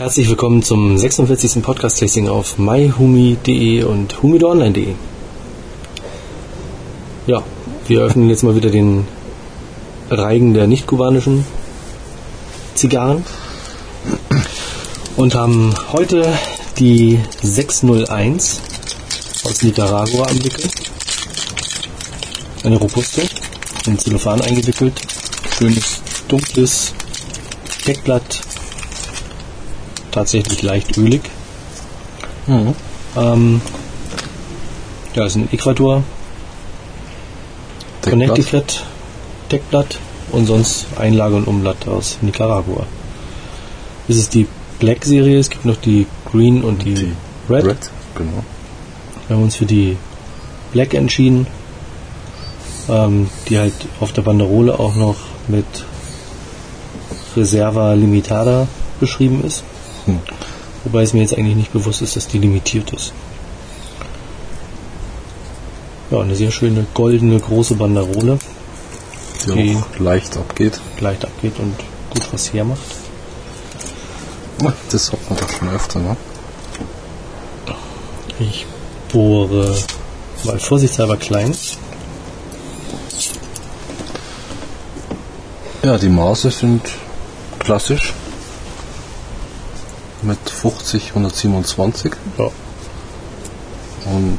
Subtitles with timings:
[0.00, 1.62] Herzlich willkommen zum 46.
[1.62, 4.94] Podcast-Tasting auf myhumi.de und humidoonline.de.
[7.26, 7.42] Ja,
[7.86, 9.06] wir öffnen jetzt mal wieder den
[10.08, 11.44] Reigen der nicht-kubanischen
[12.74, 13.26] Zigarren
[15.16, 16.32] und haben heute
[16.78, 18.62] die 601
[19.44, 20.64] aus Nicaragua am Wickel.
[22.64, 23.20] Eine Robuste,
[23.84, 24.98] in Zellophan eingewickelt,
[25.58, 26.94] schönes dunkles
[27.86, 28.49] Deckblatt,
[30.10, 31.22] tatsächlich leicht ölig.
[32.46, 32.74] Mhm.
[33.16, 33.60] Ähm,
[35.14, 36.02] ja, ist ein Ecuador,
[38.02, 38.84] Connecticut
[39.50, 39.98] Deckblatt
[40.32, 42.86] und sonst Einlage und Umblatt aus Nicaragua.
[44.08, 44.46] Das ist die
[44.78, 47.12] Black Serie, es gibt noch die Green und die, Die
[47.48, 47.64] Red.
[47.64, 48.44] Red, genau.
[49.26, 49.96] Wir haben uns für die
[50.72, 51.46] Black entschieden,
[52.88, 55.16] ähm, die halt auf der Banderole auch noch
[55.48, 55.66] mit
[57.36, 59.64] Reserva Limitada beschrieben ist.
[60.06, 60.18] Hm.
[60.84, 63.12] Wobei es mir jetzt eigentlich nicht bewusst ist, dass die limitiert ist.
[66.10, 68.38] Ja, eine sehr schöne goldene große Banderole,
[69.46, 69.52] Die
[69.98, 70.80] Die- leicht abgeht.
[71.00, 71.74] leicht abgeht und
[72.10, 72.80] gut was hermacht.
[74.90, 76.16] Das hat man doch schon öfter, ne?
[78.38, 78.66] Ich
[79.12, 79.74] bohre
[80.44, 81.54] mal vorsichtshalber klein.
[85.82, 86.82] Ja, die Maße sind
[87.58, 88.12] klassisch.
[90.22, 92.50] Mit 50, 127 Ja,
[94.06, 94.38] und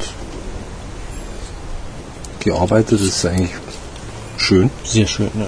[2.40, 3.52] gearbeitet ist eigentlich
[4.38, 4.70] schön.
[4.84, 5.48] sehr schön, ja.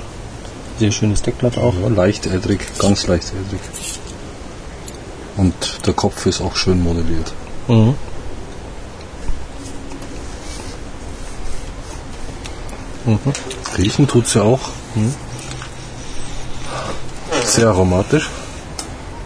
[0.79, 1.73] Sehr schönes Deckblatt auch.
[1.81, 3.61] Ja, leicht ädrig, ganz leicht ädrig.
[5.37, 5.53] Und
[5.85, 7.31] der Kopf ist auch schön modelliert.
[7.67, 7.95] Mhm.
[13.05, 13.19] Mhm.
[13.77, 14.69] Riechen tut's ja auch.
[17.45, 18.29] Sehr aromatisch.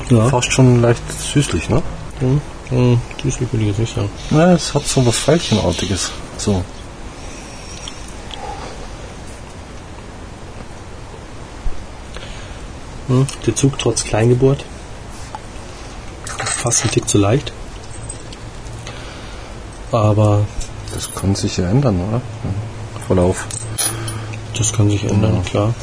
[0.09, 0.29] Ja.
[0.29, 1.81] Fast schon leicht süßlich, ne?
[2.21, 2.41] Mhm.
[2.71, 3.01] Mhm.
[3.21, 4.09] Süßlich würde ich jetzt nicht sagen.
[4.31, 6.11] Ja, es hat so was Veilchenartiges.
[6.37, 6.63] So.
[13.07, 13.25] Mhm.
[13.45, 14.65] Der Zug trotz Kleingeburt.
[16.45, 17.51] Fast ein Tick zu leicht.
[19.91, 20.45] Aber
[20.93, 22.21] Das kann sich ja ändern, oder?
[23.07, 23.45] Verlauf.
[24.57, 25.41] das kann sich ändern, Ja.
[25.49, 25.73] klar.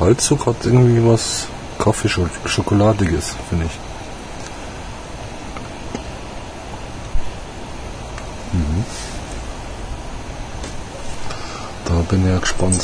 [0.00, 1.46] Kaltzug hat irgendwie was
[1.78, 3.72] Kaffeeschokoladiges, finde ich.
[8.54, 8.84] Mhm.
[11.84, 12.80] Da bin ich ja gespannt.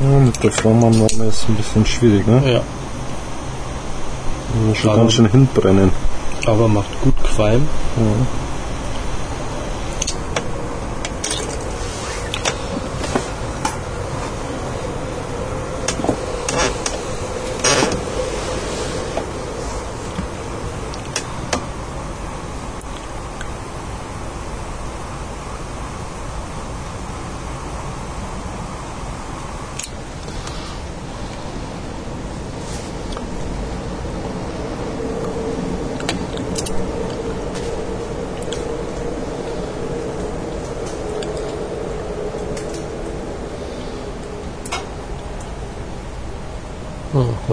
[0.00, 2.42] Ja, mit der Formannahme ist ein bisschen schwierig, ne?
[2.50, 2.60] Ja.
[4.66, 5.90] Muss schon ganz schön hinbrennen.
[6.46, 7.68] Aber macht gut Qualm.
[7.96, 8.47] Ah,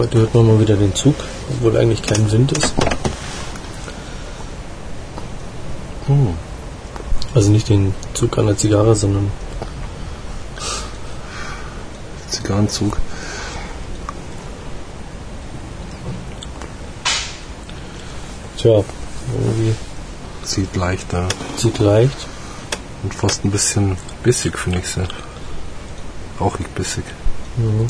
[0.06, 1.16] heute hört man mal wieder den Zug,
[1.50, 2.74] obwohl eigentlich kein Wind ist.
[6.06, 6.34] Hm.
[7.34, 9.32] Also nicht den Zug an der Zigarre, sondern
[12.28, 12.96] Zigarrenzug.
[18.58, 18.84] tja,
[19.34, 19.74] irgendwie
[20.44, 21.26] Sieht leichter
[21.56, 22.28] zieht leicht.
[23.02, 25.02] und fast ein bisschen bissig, finde ich sie.
[26.40, 27.04] Rauchig bissig.
[27.56, 27.88] Mhm.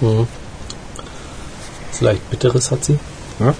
[0.00, 0.26] Mhm.
[1.90, 2.98] Das leicht bitteres hat sie.
[3.38, 3.54] Ja?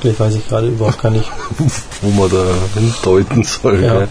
[0.00, 1.30] Geschmacklich weiß ich gerade überhaupt gar nicht.
[2.00, 3.84] Wo man da hindeuten soll.
[3.84, 4.08] Ja.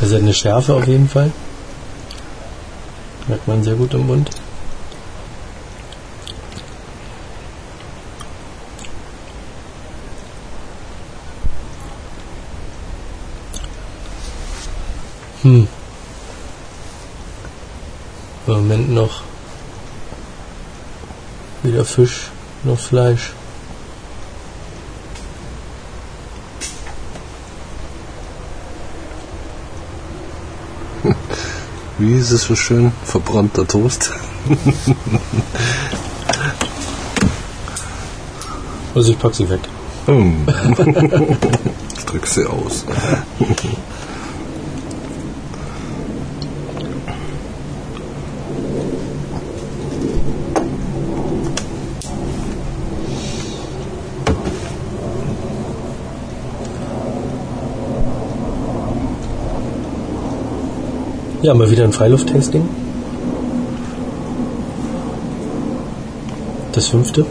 [0.00, 1.32] Also hat eine Schärfe auf jeden Fall.
[3.28, 4.30] Merkt man sehr gut im Mund.
[15.42, 15.68] Hm.
[18.46, 19.22] Im Moment noch
[21.62, 22.30] weder Fisch
[22.66, 23.32] noch Fleisch.
[31.98, 32.92] Wie ist es so schön?
[33.04, 34.12] Verbrannter Toast.
[38.94, 39.60] Also ich pack sie weg.
[40.06, 40.46] Hm.
[41.96, 42.84] ich drück sie aus.
[61.46, 62.68] Ja, mal wieder ein Freiluft-Tasting.
[66.72, 67.24] Das fünfte.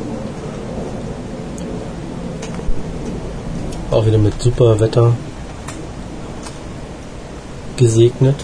[3.92, 5.12] Auch wieder mit super Wetter
[7.76, 8.38] gesegnet.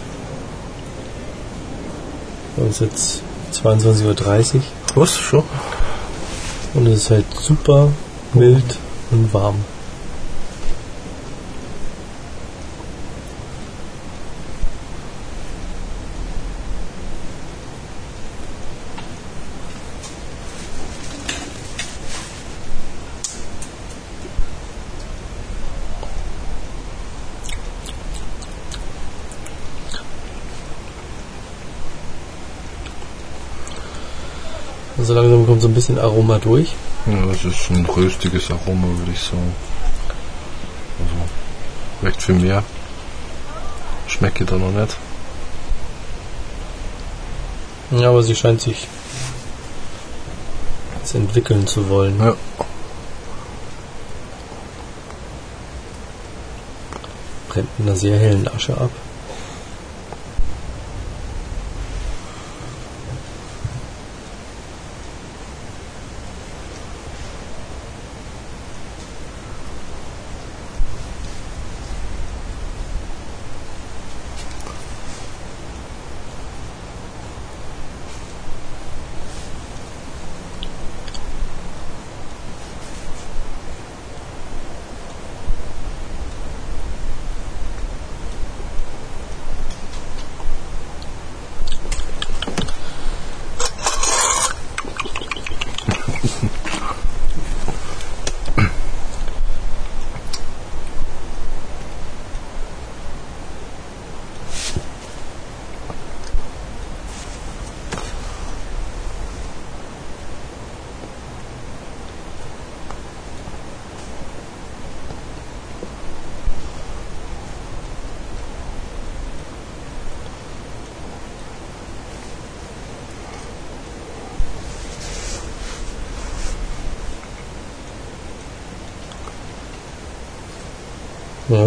[2.57, 3.21] Und es ist
[3.53, 4.61] jetzt 22.30 Uhr
[4.95, 5.43] Was schon?
[6.73, 7.87] und es ist halt super
[8.33, 8.77] mild
[9.11, 9.55] und warm.
[35.03, 36.75] So langsam kommt so ein bisschen Aroma durch.
[37.07, 39.55] Ja, es ist ein röstiges Aroma, würde ich sagen.
[40.99, 42.63] Also, recht viel mehr.
[44.07, 44.95] Schmecke da noch nicht.
[47.91, 48.87] Ja, aber sie scheint sich
[50.99, 52.19] jetzt entwickeln zu wollen.
[52.19, 52.35] Ja.
[57.49, 58.91] Brennt in einer sehr hellen Asche ab.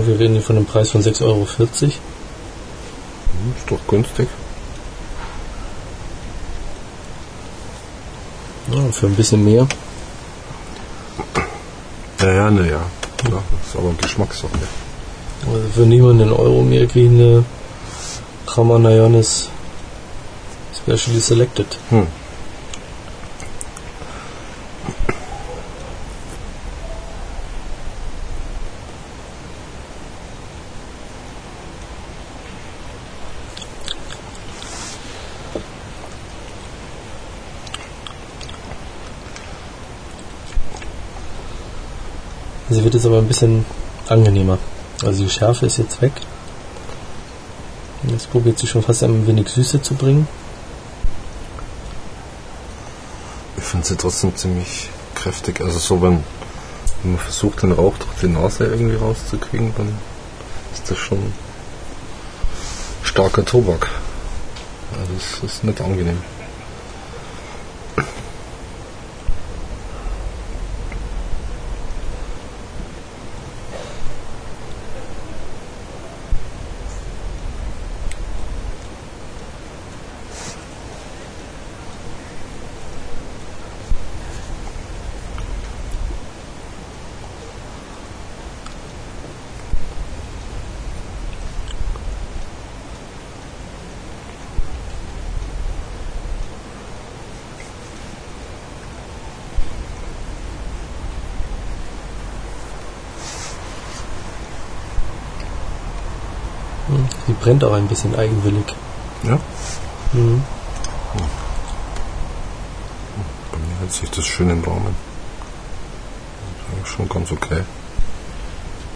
[0.05, 1.47] Ja, wir reden hier von einem Preis von 6,40 Euro.
[1.57, 1.89] Hm,
[3.57, 4.29] Ist doch günstig.
[8.71, 9.67] Ja, für ein bisschen mehr.
[12.21, 12.81] Ja, ja, ne, ja.
[13.67, 14.51] Ist aber Geschmackssache.
[15.47, 17.45] Also für niemanden einen Euro mehr kriegen eine
[18.47, 19.49] Ramanayonis
[20.77, 21.79] Specially Selected.
[21.89, 22.07] Hm.
[42.71, 43.67] Sie wird jetzt aber ein bisschen
[44.09, 44.59] angenehmer.
[45.05, 46.13] Also die Schärfe ist jetzt weg.
[48.09, 50.27] Jetzt probiert sie schon fast ein wenig Süße zu bringen.
[53.57, 55.61] Ich finde sie trotzdem ziemlich kräftig.
[55.61, 56.25] Also so, wenn,
[57.03, 59.99] wenn man versucht, den Rauch durch die Nase irgendwie rauszukriegen, dann
[60.73, 61.33] ist das schon
[63.03, 63.89] starker Tobak.
[64.99, 66.19] Also das ist nicht angenehm.
[107.27, 108.75] Sie brennt auch ein bisschen eigenwillig.
[109.23, 109.39] Ja?
[110.15, 110.43] Mhm.
[113.53, 114.97] Bei mir hält sich das schön im Rahmen.
[116.41, 117.61] Das ist eigentlich schon ganz okay.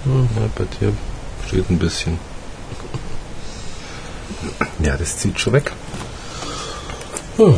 [0.07, 0.31] Mhm.
[0.35, 0.95] Ja, bei dir
[1.47, 2.19] steht ein bisschen.
[4.83, 5.71] Ja, das zieht schon weg.
[7.37, 7.53] Oh,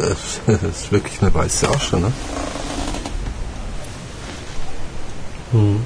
[0.46, 2.12] das ist wirklich eine weiße Asche, ne?
[5.52, 5.80] Mhm.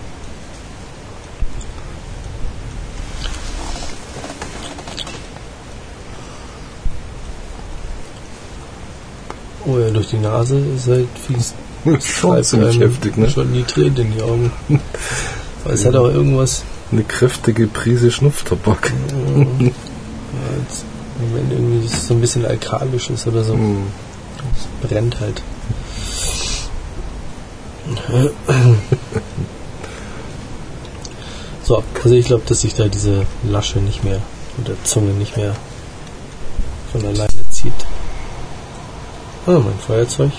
[9.66, 11.54] Oh ja, durch die Nase ist halt fließt
[12.02, 13.28] Schon ziemlich heftig, ne?
[13.30, 14.52] Schon die Tränen in die Augen.
[15.70, 16.62] Es hat auch irgendwas,
[16.92, 18.90] Eine kräftige Prise Schnupftabak.
[19.20, 20.84] ja, als-
[21.34, 23.52] wenn irgendwie es so ein bisschen alkalisch ist oder so.
[23.52, 23.86] Hm.
[24.56, 25.42] Es brennt halt.
[31.64, 34.22] So, also ich glaube, dass sich da diese Lasche nicht mehr
[34.56, 35.54] und der Zunge nicht mehr
[36.90, 37.74] von alleine zieht.
[39.46, 40.30] Ah, mein Feuerzeug.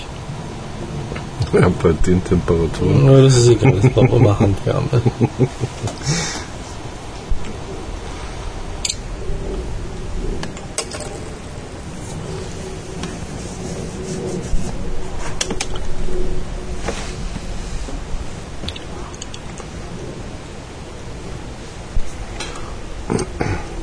[1.52, 3.06] Ja, bei den Temperaturen.
[3.06, 4.88] Ja, das ist egal, das braucht immer Handwärme.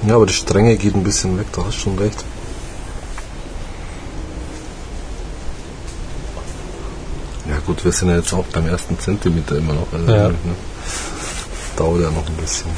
[0.07, 2.23] Ja, aber die Strenge geht ein bisschen weg, da hast du schon recht.
[7.49, 9.87] Ja gut, wir sind ja jetzt auch beim ersten Zentimeter immer noch.
[9.91, 10.29] Also, Ja.
[10.29, 10.35] Ne?
[11.75, 12.71] Dauert ja noch ein bisschen.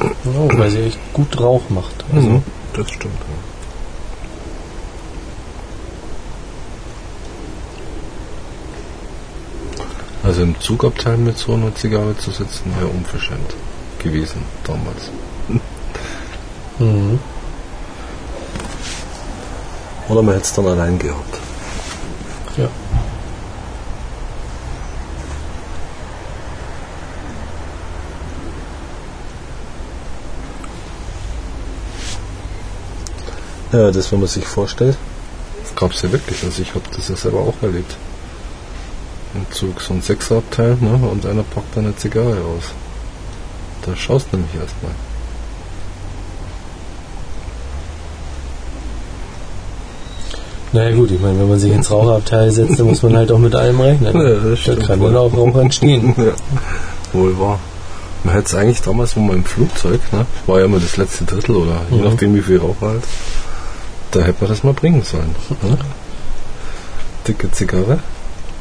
[0.00, 2.04] Ja, weil sie echt gut Rauch macht.
[2.14, 2.42] Also, Mhm,
[2.74, 3.14] das stimmt.
[10.22, 10.28] Ja.
[10.28, 13.54] Also im Zugabteil mit so einer Zigarre zu sitzen, wäre unverschämt
[14.00, 15.10] gewesen damals.
[16.80, 17.18] Mhm.
[20.08, 21.38] Oder man hätte es dann allein gehabt.
[22.56, 22.68] Ja.
[33.72, 34.96] Ja, das, wenn man sich vorstellt.
[35.76, 36.42] Gab es ja wirklich.
[36.42, 37.96] Also ich habe das ja selber auch erlebt.
[39.34, 40.94] Im Zug so ein Sechserabteil ne?
[41.08, 42.72] und einer packt dann eine Zigarre aus.
[43.86, 44.92] Da schaust du nämlich erstmal.
[50.72, 53.38] Naja gut, ich meine, wenn man sich ins Raucherabteil setzt, dann muss man halt auch
[53.38, 54.14] mit allem rechnen.
[54.14, 55.08] Ja, das da kann wohl.
[55.12, 56.14] dann auch Rauch entstehen.
[56.16, 56.32] ja.
[57.12, 57.58] Wohl wahr.
[58.22, 61.24] Man hätte es eigentlich damals, wo man im Flugzeug, ne, war ja immer das letzte
[61.24, 62.04] Drittel oder je Mhm.
[62.04, 63.02] nachdem wie viel Rauch halt,
[64.12, 65.34] da hätte man das mal bringen sollen.
[65.62, 65.78] Ne?
[67.26, 67.98] Dicke Zigarre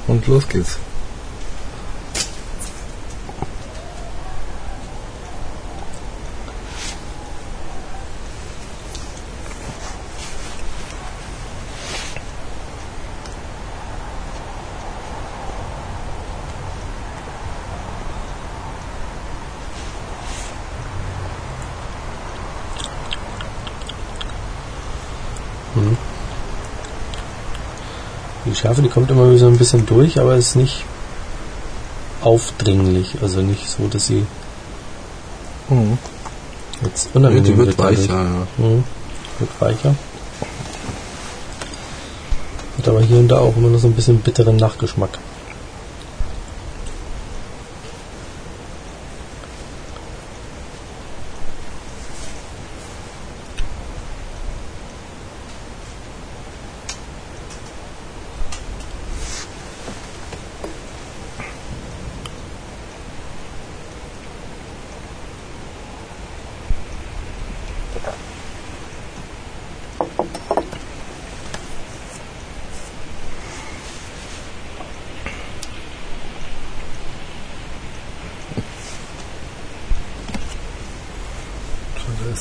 [0.07, 0.77] und los geht's.
[28.59, 30.83] Schärfe, die kommt immer so ein bisschen durch, aber ist nicht
[32.21, 33.15] aufdringlich.
[33.21, 34.25] Also nicht so, dass sie
[36.83, 37.99] jetzt unangenehm Die wird dadurch.
[38.09, 38.47] weicher, ja.
[38.57, 38.83] Mhm.
[39.39, 39.95] Wird weicher.
[42.77, 45.17] Hat aber hier und da auch immer noch so ein bisschen bitteren Nachgeschmack.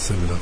[0.06, 0.38] Wieder.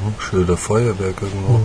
[0.00, 1.60] Hm, Schilder Feuerwerk irgendwo.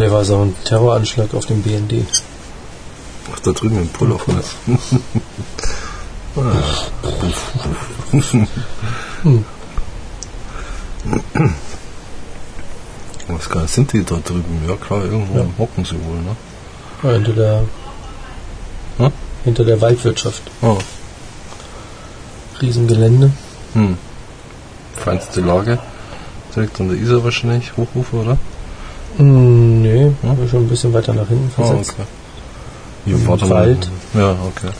[0.00, 2.06] Vielleicht war es auch ein Terroranschlag auf dem BND.
[3.34, 4.32] Ach, da drüben im Pullover.
[4.32, 4.42] Ne?
[13.28, 14.62] Was gar sind die da drüben?
[14.66, 15.44] Ja klar, irgendwo Ja.
[15.58, 16.34] hocken sie wohl, ne?
[17.02, 17.62] Ja, hinter der
[18.98, 19.12] Hm?
[19.44, 20.42] hinter der Waldwirtschaft.
[20.62, 20.78] Oh.
[22.62, 23.30] Riesengelände.
[23.74, 23.98] Hm.
[24.96, 25.78] Feinste Lage.
[26.56, 28.38] Direkt an der Isar wahrscheinlich, Hochufer, oder?
[29.16, 29.49] Hm,
[30.22, 30.38] Hm?
[30.38, 31.94] war schon ein bisschen weiter nach hinten Oh, versetzt.
[31.98, 32.08] okay.
[33.06, 33.50] Hier Im.
[33.50, 33.90] Wald.
[34.14, 34.70] Ja, okay.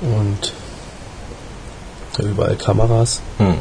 [0.00, 0.52] Und
[2.16, 3.20] da überall Kameras.
[3.38, 3.54] Hm.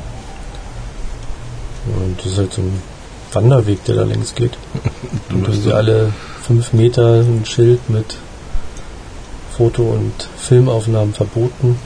[1.87, 2.81] Und das ist halt so ein
[3.33, 4.57] Wanderweg, der da längs geht.
[5.29, 6.13] Du Und irgendwie alle
[6.45, 8.17] fünf Meter ein Schild mit
[9.57, 11.77] Foto- und Filmaufnahmen verboten.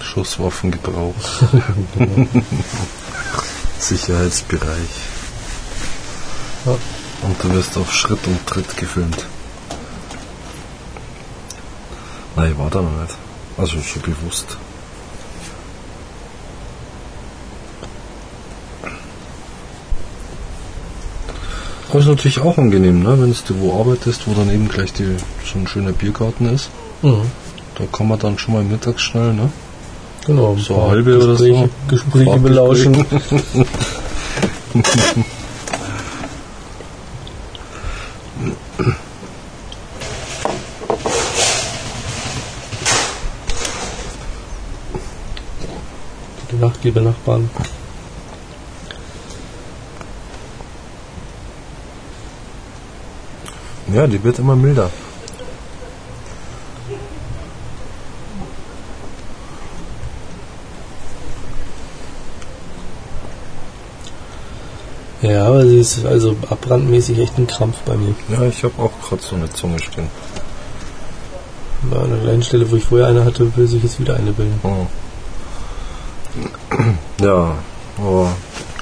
[0.00, 1.14] Schusswaffengebrauch.
[3.78, 4.88] Sicherheitsbereich.
[6.72, 9.24] Und du wirst auf Schritt und Tritt gefilmt.
[12.34, 13.14] Nein, ich war da noch nicht.
[13.56, 14.56] Also schon bewusst.
[21.92, 23.18] Das ist natürlich auch angenehm, ne?
[23.18, 25.16] wenn du wo arbeitest, wo dann eben gleich die,
[25.50, 26.68] so ein schöner Biergarten ist.
[27.00, 27.22] Mhm.
[27.76, 29.50] Da kann man dann schon mal mittags schnell, ne?
[30.26, 30.56] Genau.
[30.58, 31.68] So halbe oder Gespräche, so.
[31.88, 33.06] Gespräche belauschen.
[46.48, 47.50] Gute Nacht, liebe Nachbarn.
[53.92, 54.88] Ja, die wird immer milder.
[65.22, 68.14] Ja, aber sie ist also abbrandmäßig echt ein Krampf bei mir.
[68.28, 70.08] Ja, ich habe auch gerade so eine Zunge stehen.
[71.90, 74.60] An einer kleinen Stelle, wo ich vorher eine hatte, will sich jetzt wieder eine bilden.
[74.62, 74.86] Oh.
[77.26, 77.56] Ja,
[77.98, 78.36] aber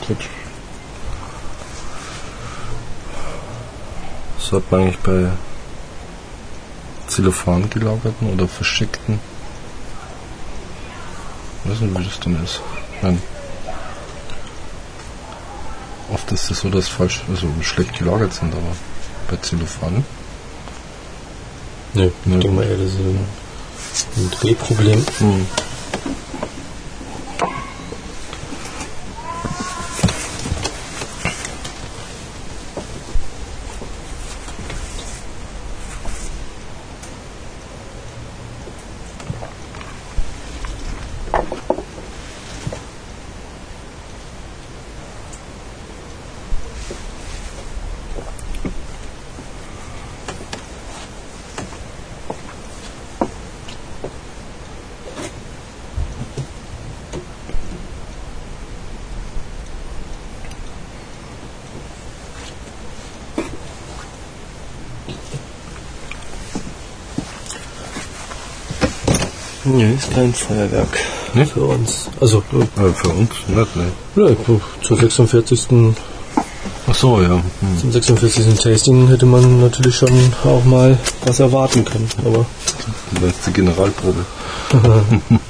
[0.07, 0.19] gut.
[4.39, 5.31] Sollte man eigentlich bei
[7.07, 9.19] Zellophan gelagerten oder verschickten?
[11.65, 12.61] Ich weiß nicht, wie das denn ist.
[13.01, 13.23] Nein.
[16.13, 18.77] Auf ist das so, dass falsch, also schlecht gelagert sind, aber
[19.31, 20.05] bei Zellophan.
[21.95, 23.27] Nee, Ja, ich denke mal eher, das ist ein,
[24.19, 25.03] ein Drehproblem.
[25.19, 25.47] Hm.
[69.67, 70.99] Nee, ist kein Feuerwerk.
[71.35, 71.45] Nee?
[71.47, 72.09] Für uns.
[72.21, 73.93] Also, äh, Äh, für uns nicht, ne?
[74.17, 74.37] ja,
[74.83, 75.67] zur 46.
[76.87, 77.31] Ach so, ja.
[77.61, 77.81] Hm.
[77.81, 78.59] Zum 46.
[78.61, 80.11] Tasting hätte man natürlich schon
[80.45, 82.09] auch mal was erwarten können.
[82.25, 82.45] Aber
[83.21, 84.25] Das ist die Generalprobe.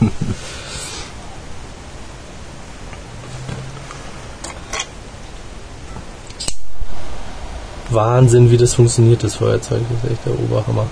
[7.90, 9.82] Wahnsinn, wie das funktioniert, das Feuerzeug.
[9.88, 10.86] Das ist echt der Oberhammer.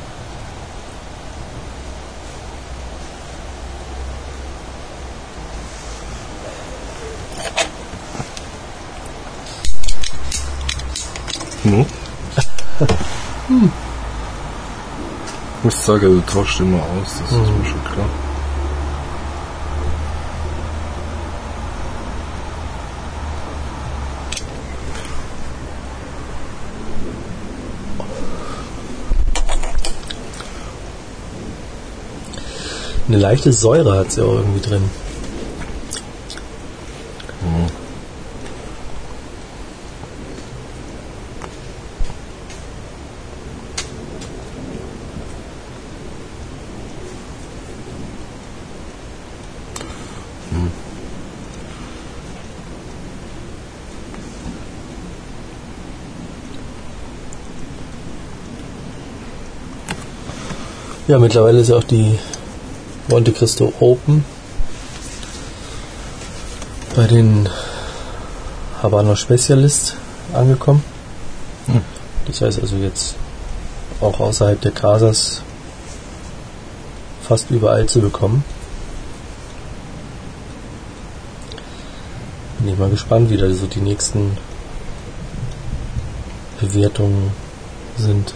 [11.64, 11.87] No?
[12.80, 12.88] Ich
[15.64, 18.08] muss sagen, du tauschst immer aus, das ist mir schon klar.
[33.08, 34.90] Eine leichte Säure hat sie auch irgendwie drin.
[61.12, 62.18] Ja, mittlerweile ist ja auch die
[63.09, 64.25] Monte Cristo Open
[66.96, 67.51] bei den
[68.83, 69.96] Havana Specialist
[70.33, 70.83] angekommen.
[71.66, 71.83] Hm.
[72.25, 73.16] Das heißt also jetzt
[74.01, 75.42] auch außerhalb der Casas
[77.22, 78.42] fast überall zu bekommen.
[82.61, 84.38] Bin ich mal gespannt, wie da so die nächsten
[86.59, 87.33] Bewertungen
[87.98, 88.33] sind.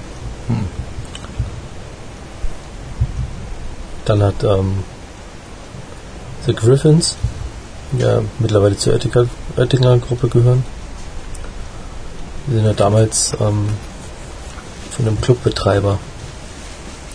[4.07, 4.83] Dann hat ähm,
[6.47, 7.16] The Griffins,
[7.92, 10.64] die ja mittlerweile zur Oettinger, Oettinger Gruppe gehören.
[12.47, 13.69] Die sind ja damals ähm,
[14.92, 15.99] von einem Clubbetreiber,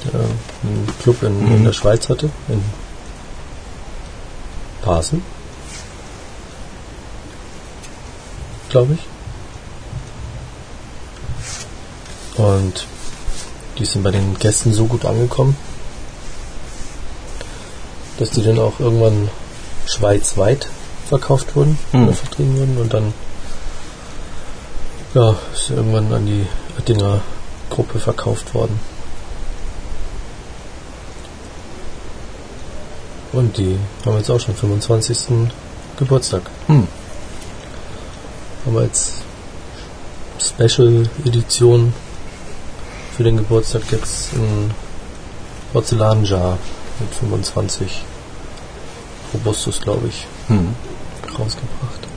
[0.03, 1.63] der einen Club in, in Mhm.
[1.65, 2.61] der Schweiz hatte, in
[4.83, 5.21] Basel.
[8.69, 8.99] Glaube ich.
[12.37, 12.85] Und
[13.77, 15.55] die sind bei den Gästen so gut angekommen,
[18.21, 19.29] dass die dann auch irgendwann
[19.87, 20.67] schweizweit
[21.09, 22.03] verkauft wurden Hm.
[22.03, 23.13] oder vertrieben wurden und dann
[25.15, 26.45] ja, ist irgendwann an die
[26.77, 27.21] Oettinger
[27.71, 28.79] Gruppe verkauft worden.
[33.33, 35.17] Und die haben jetzt auch schon 25.
[35.97, 36.43] Geburtstag.
[36.67, 36.87] Hm.
[38.65, 39.13] Haben wir jetzt
[40.39, 41.91] Special Edition
[43.17, 44.71] für den Geburtstag jetzt ein
[45.73, 46.59] Porzellanjar
[46.99, 48.03] mit 25
[49.33, 50.75] Robustus, glaube ich, Hm.
[51.37, 52.07] rausgebracht.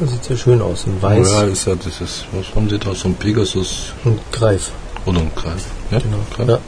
[0.00, 2.94] Das sieht sehr schön aus, in weiß Ja, ist ja dieses, was haben die da,
[2.94, 4.70] so ein Pegasus und Greif.
[5.06, 5.64] oder ein Greif?
[5.90, 6.18] Ja, Genau.
[6.34, 6.48] Greif.
[6.48, 6.58] Ja.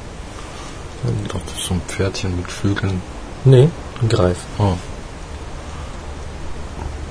[1.24, 3.00] Ich dachte, so ein Pferdchen mit Flügeln.
[3.44, 3.68] Nee,
[4.00, 4.38] ein Greif.
[4.58, 4.72] Ah.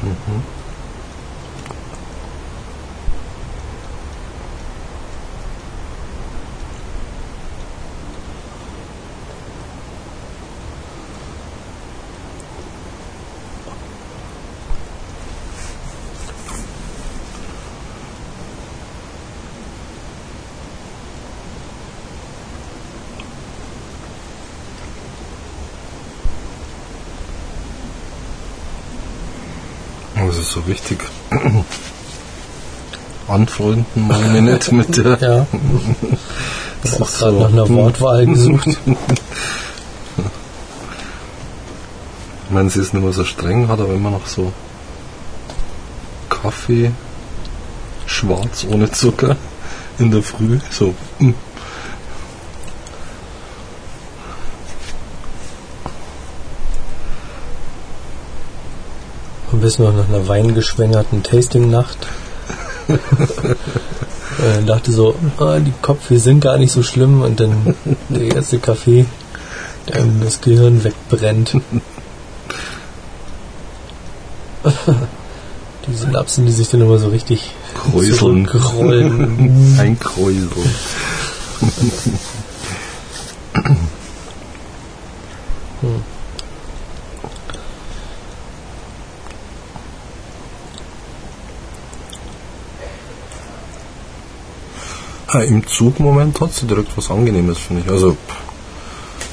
[0.02, 0.42] Mhm.
[30.34, 30.98] Also so richtig
[33.28, 35.18] anfreunden meine ich nicht mit der.
[35.22, 35.46] Ja.
[36.82, 37.40] Das Ich habe ist gerade so.
[37.40, 38.68] nach einer Wortwahl gesucht.
[42.46, 44.52] Ich meine, sie ist nicht mehr so streng, hat aber immer noch so
[46.30, 46.92] Kaffee,
[48.06, 49.38] schwarz ohne Zucker
[49.98, 50.60] in der Früh.
[50.72, 50.94] So.
[59.64, 61.98] Ein bisschen noch nach einer weingeschwängerten Tasting-Nacht.
[62.90, 62.98] äh,
[64.66, 67.74] dachte so, ah, die Kopfweh sind gar nicht so schlimm und dann
[68.10, 69.06] der erste Kaffee,
[69.88, 71.54] der einem das Gehirn wegbrennt.
[75.88, 78.46] die Synapsen, die sich dann immer so richtig Kräuseln.
[78.46, 79.78] zurückrollen.
[79.80, 80.50] Einkräuseln.
[95.36, 97.90] Ah, Im Zugmoment hat sie direkt was Angenehmes, finde ich.
[97.92, 98.36] Also, pff,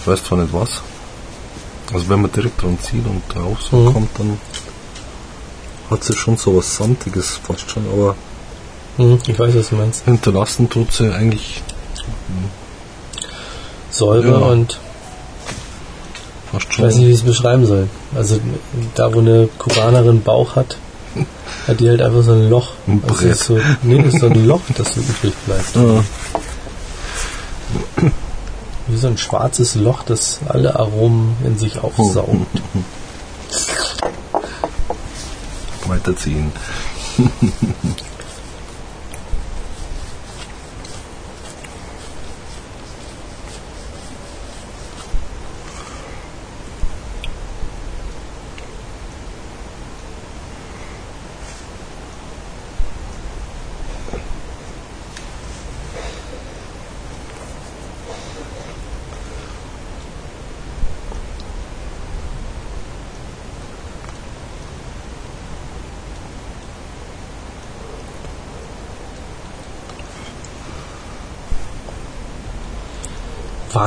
[0.01, 0.81] ich weiß zwar nicht was.
[1.93, 3.93] Also, wenn man direkt dran zieht und drauf so Mhm.
[3.93, 4.39] kommt, dann
[5.91, 8.15] hat sie schon so was Samtiges fast schon, aber
[8.97, 10.05] Hm, ich weiß, was du meinst.
[10.05, 11.63] hinterlassen tut sie eigentlich
[13.91, 14.37] Säure Ja.
[14.39, 14.79] und
[16.53, 17.07] fast ich weiß nicht, schon.
[17.07, 17.89] wie ich es beschreiben soll.
[18.15, 18.41] Also
[18.95, 20.77] da, wo eine Kubanerin Bauch hat,
[21.67, 22.73] hat die halt einfach so ein Loch.
[22.87, 23.33] Ein Also Brett.
[23.33, 25.75] ist so, nee, das ist so ein Loch, das so übrig bleibt.
[25.77, 26.05] Ja.
[28.89, 32.37] Wie so ein schwarzes Loch, das alle Aromen in sich aufsaugt.
[35.87, 36.53] Weiterziehen.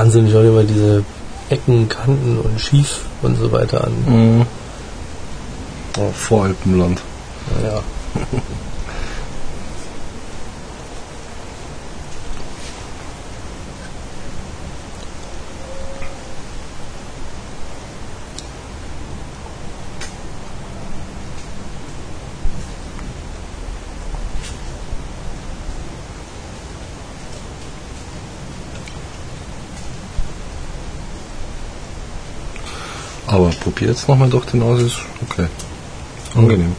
[0.04, 1.02] Wahnsinn, schau dir mal diese
[1.50, 3.94] Ecken, Kanten und Schief und so weiter an.
[4.06, 4.46] Mhm.
[5.98, 7.00] Oh, Voralpenland.
[7.64, 7.82] Ja.
[33.34, 34.92] Aber probier jetzt nochmal durch die Nase,
[35.28, 35.48] okay.
[36.36, 36.76] Angenehm.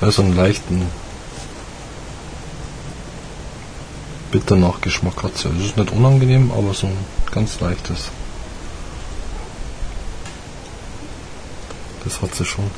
[0.00, 0.86] Ja, so einen leichten
[4.30, 5.48] Bitternachgeschmack hat sie.
[5.48, 6.96] Es ist nicht unangenehm, aber so ein
[7.30, 8.08] ganz leichtes.
[12.04, 12.70] Das hat sie schon.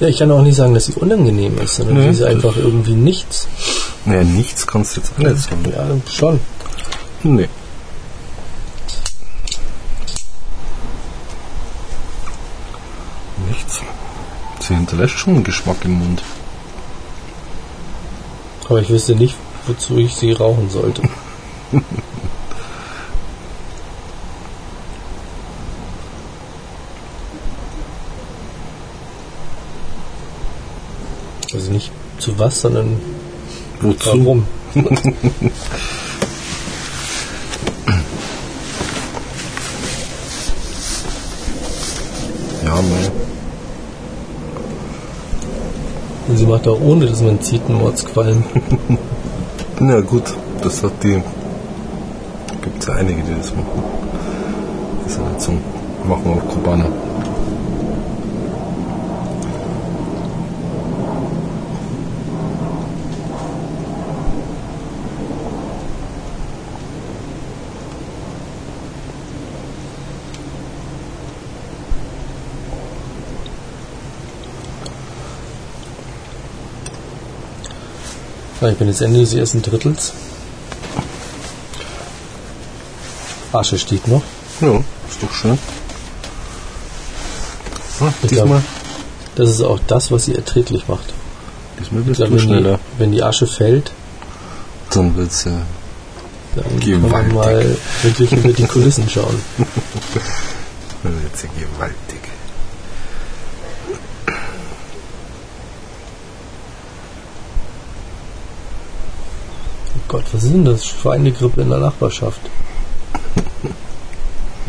[0.00, 2.56] Ja, ich kann auch nicht sagen, dass sie unangenehm ist, sondern Nee, sie ist einfach
[2.56, 3.46] irgendwie nichts.
[4.04, 5.64] Naja, nichts kannst du jetzt auch nicht sagen.
[5.70, 6.40] Ja, schon.
[7.22, 7.48] Nee.
[13.48, 13.80] Nichts.
[14.60, 16.22] Sie hinterlässt schon einen Geschmack im Mund.
[18.68, 21.02] Aber ich wüsste nicht, wozu ich sie rauchen sollte.
[31.54, 31.92] Also nicht
[32.24, 32.96] zu was, sondern
[33.82, 34.08] Wozu?
[34.08, 34.46] warum.
[42.64, 43.10] Ja, mei.
[46.28, 48.42] Und sie macht auch ohne, dass man zieht, einen Mordsqualm.
[49.80, 50.22] Na gut,
[50.62, 51.22] das hat die.
[52.62, 53.82] Gibt es ja einige, die das machen.
[55.04, 55.52] Das ist nicht so.
[56.08, 56.86] Machen auch Kubaner.
[78.64, 80.14] Ja, ich bin jetzt Ende des ersten Drittels.
[83.52, 84.22] Asche steht noch.
[84.62, 85.58] Ja, ist doch schön.
[88.00, 88.62] Ah, Ich diesmal, glaub,
[89.36, 91.12] Das ist auch das, was sie erträglich macht.
[91.78, 92.80] diesmal bist glaub, du wenn, die, schneller.
[92.96, 93.92] wenn die Asche fällt,
[94.90, 95.52] Dann wird's ja.
[96.56, 97.34] dann kann man Gewaltig.
[97.34, 99.42] mal wirklich über die Kulissen schauen.
[101.02, 102.13] Dann wird's ja gewaltig.
[110.14, 110.86] Gott, was ist denn das?
[110.86, 112.40] Schweinegrippe in der Nachbarschaft.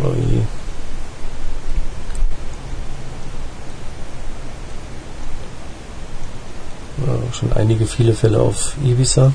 [0.04, 0.40] Oh je.
[7.06, 9.32] Ja, schon einige viele Fälle auf Ibiza.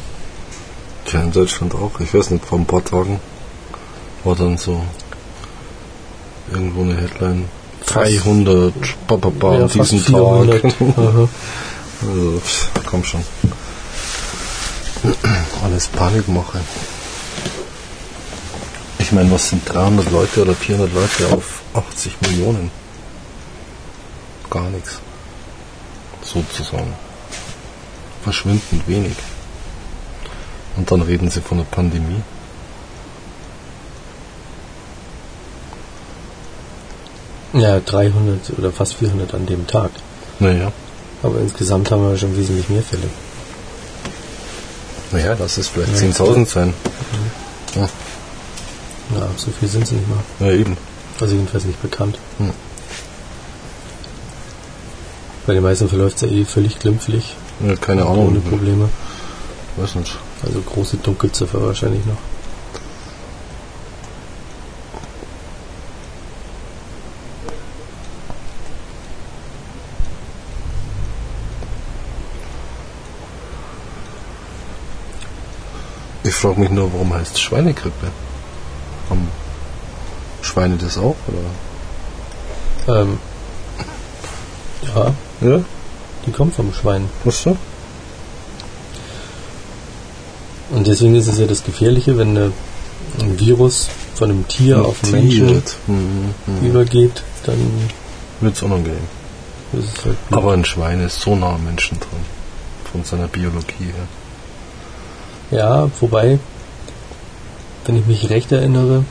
[1.12, 2.00] Ja, in Deutschland auch.
[2.00, 3.20] Ich weiß nicht, vor ein paar Tagen
[4.24, 4.82] war dann so
[6.52, 7.44] irgendwo eine Headline.
[7.86, 8.74] 300
[9.06, 10.62] ba, ba, ba, Ja, an fast diesem 400.
[10.62, 10.74] Tag.
[12.02, 12.40] Also,
[12.86, 13.22] komm schon.
[15.80, 16.60] Alles Panikmache.
[18.98, 22.70] Ich meine, was sind 300 Leute oder 400 Leute auf 80 Millionen?
[24.50, 24.98] Gar nichts.
[26.22, 26.92] Sozusagen.
[28.22, 29.16] Verschwindend wenig.
[30.76, 32.20] Und dann reden sie von einer Pandemie.
[37.54, 39.92] Ja, 300 oder fast 400 an dem Tag.
[40.40, 40.72] Naja,
[41.22, 43.08] Aber insgesamt haben wir schon wesentlich mehr Fälle.
[45.12, 45.98] Naja, lass es vielleicht Ja.
[46.08, 46.74] 10.000 sein.
[47.74, 47.82] Ja,
[49.18, 50.18] Ja, so viel sind es nicht mal.
[50.48, 50.76] ja eben.
[51.20, 52.18] Also jedenfalls nicht bekannt.
[52.38, 52.50] Hm.
[55.46, 57.34] Bei den meisten verläuft es ja eh völlig glimpflich.
[57.66, 58.42] Ja, keine Ohne Ahnung.
[58.42, 58.88] Probleme.
[59.76, 60.16] Weiß nicht.
[60.44, 62.16] Also große Dunkelziffer wahrscheinlich noch.
[76.40, 78.08] Frage mich nur, warum heißt es Schweinegrippe?
[79.08, 79.28] Haben
[80.42, 81.16] Schweine das auch?
[82.86, 83.00] Oder?
[83.02, 83.18] Ähm,
[84.94, 85.14] ja,
[85.48, 85.60] Ja,
[86.26, 87.08] die kommt vom Schwein.
[87.24, 87.56] was so?
[90.70, 92.52] Und deswegen ist es ja das Gefährliche, wenn eine,
[93.20, 96.66] ein Virus von einem Tier auf einen Menschen Mhm, mhm.
[96.66, 97.88] übergeht, dann
[98.40, 98.98] unangenehm.
[99.72, 100.38] ist es halt blöd.
[100.38, 102.20] Aber ein Schwein ist so nah am Menschen dran.
[102.92, 104.06] Von seiner Biologie her.
[105.50, 106.38] Ja, wobei,
[107.84, 109.04] wenn ich mich recht erinnere,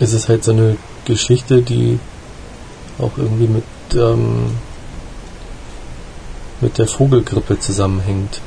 [0.00, 1.98] ist es halt so eine Geschichte, die
[2.98, 4.52] auch irgendwie mit, ähm,
[6.60, 8.40] mit der Vogelgrippe zusammenhängt.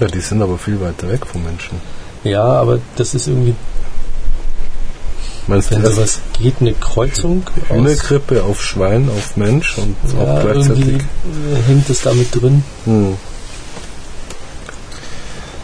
[0.00, 1.80] Ja, die sind aber viel weiter weg vom Menschen.
[2.24, 3.54] Ja, aber das ist irgendwie,
[5.46, 7.76] Meinst du, wenn erst sowas geht, eine Kreuzung aus.
[7.76, 10.96] Hühnergrippe auf Schwein, auf Mensch und Ja, auch gleichzeitig?
[10.96, 12.64] äh, hängt es damit drin.
[12.84, 13.16] Hm.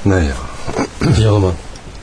[0.04, 0.34] Naja.
[1.00, 1.54] Wie auch immer.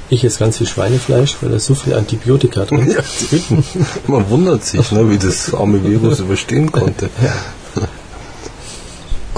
[0.09, 2.91] Ich esse ganz viel Schweinefleisch, weil da ist so viel Antibiotika drin.
[2.91, 3.63] Ja, eben.
[4.07, 7.09] Man wundert sich, ne, wie das arme Virus überstehen konnte.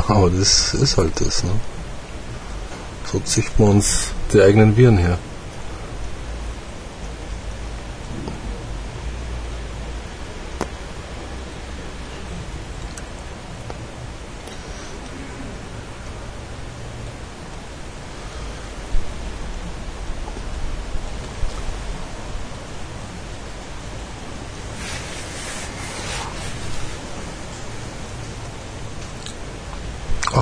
[0.07, 1.43] Aber das ist halt das.
[1.43, 1.51] Ne?
[3.12, 5.17] So züchten wir uns die eigenen Viren her.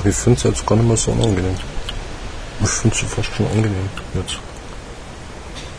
[0.09, 1.55] Ich finde es jetzt gar nicht mehr so unangenehm.
[2.61, 4.37] Ich finde es fast schon angenehm jetzt.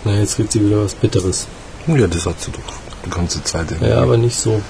[0.05, 1.47] Na, jetzt kriegt sie wieder was Bitteres.
[1.87, 2.61] Ja, das hat sie doch
[3.05, 3.71] die ganze Zeit.
[3.71, 3.91] irgendwie.
[3.91, 4.63] Ja, aber nicht so.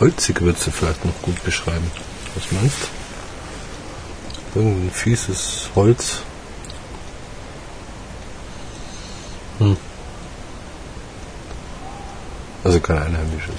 [0.00, 1.90] Holzig würdest du vielleicht noch gut beschreiben.
[2.34, 2.76] Was meinst
[4.54, 4.60] du?
[4.60, 6.18] Irgendein fieses Holz.
[9.58, 9.76] Hm.
[12.64, 13.54] Also kein einheimisches.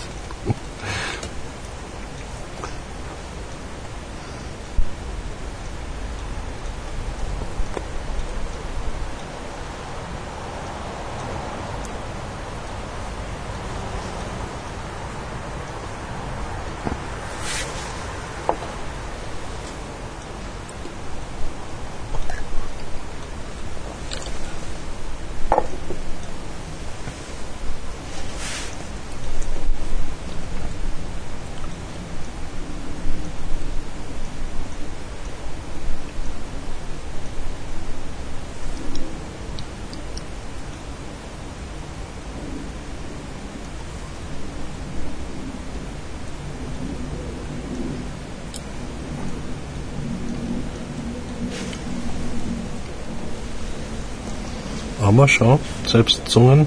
[55.20, 56.66] Aber schau, selbst Zungen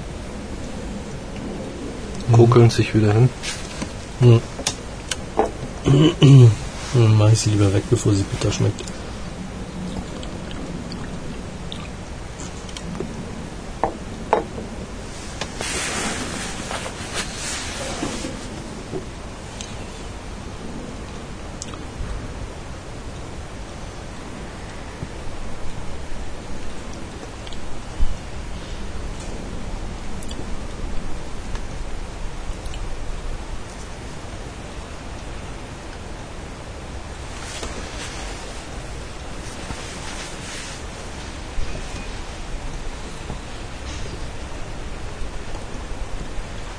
[2.31, 3.27] kugeln sich wieder hin.
[4.19, 4.41] Hm.
[6.93, 8.79] Dann mache ich sie lieber weg, bevor sie bitter schmeckt.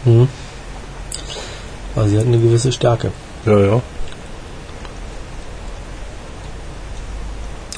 [0.04, 0.28] Mhm.
[1.94, 3.12] Aber sie hat eine gewisse Stärke.
[3.46, 3.82] Ja, ja.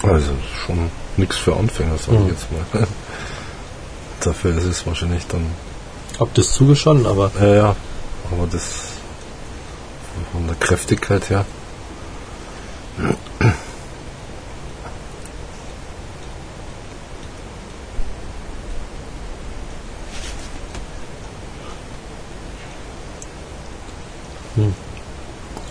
[0.03, 0.31] Also
[0.65, 2.27] schon nichts für Anfänger, sage Mhm.
[2.27, 2.87] ich jetzt mal.
[4.21, 5.47] Dafür ist es wahrscheinlich dann.
[6.19, 7.77] Hab das zugeschonnen, aber Ja, ja.
[8.31, 8.65] Aber das
[10.33, 11.45] von der Kräftigkeit her.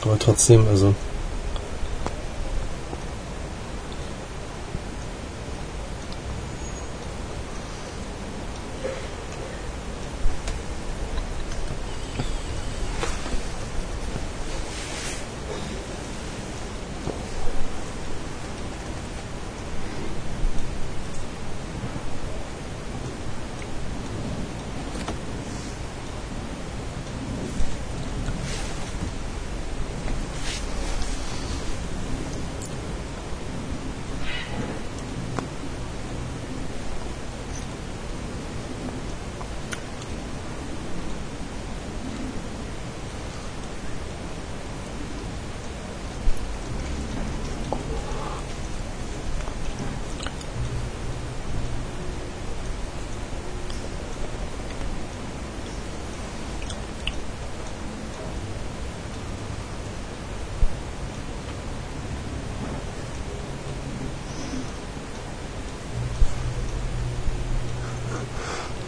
[0.04, 0.94] aber trotzdem, also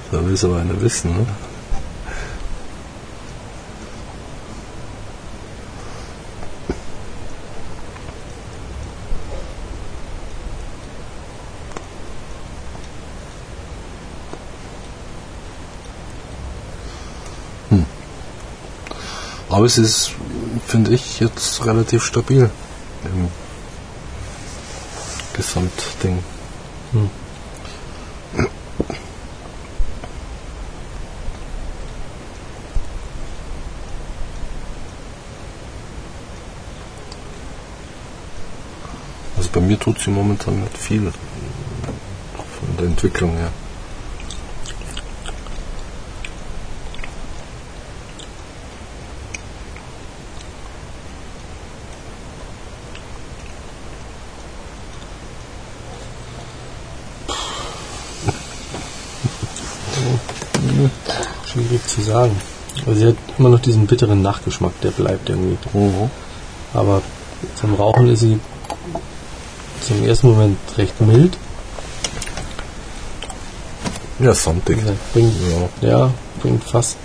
[0.10, 1.26] Da will aber einer wissen, ne?
[17.70, 17.86] Hm.
[19.50, 20.12] Aber es ist,
[20.68, 22.50] finde ich, jetzt relativ stabil
[23.06, 23.30] im
[25.34, 26.24] Gesamtding.
[26.92, 27.27] Hm.
[39.88, 41.14] Tut sie momentan nicht viel
[42.60, 43.52] von der Entwicklung her.
[61.46, 62.36] schwierig zu sagen.
[62.86, 65.58] Also sie hat immer noch diesen bitteren Nachgeschmack, der bleibt irgendwie.
[66.74, 67.02] Aber
[67.56, 68.38] zum Rauchen ist sie
[69.88, 71.38] zum ersten Moment recht mild.
[74.20, 74.78] Ja, sandig.
[74.86, 75.34] Ja, Bringt,
[75.82, 75.90] Ja.
[75.90, 76.12] ja,
[76.42, 76.98] bringt fast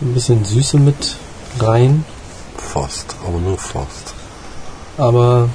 [0.00, 1.16] ein bisschen Süße mit
[1.60, 2.04] rein,
[2.58, 4.14] Fast, aber nur fast.
[4.98, 5.48] aber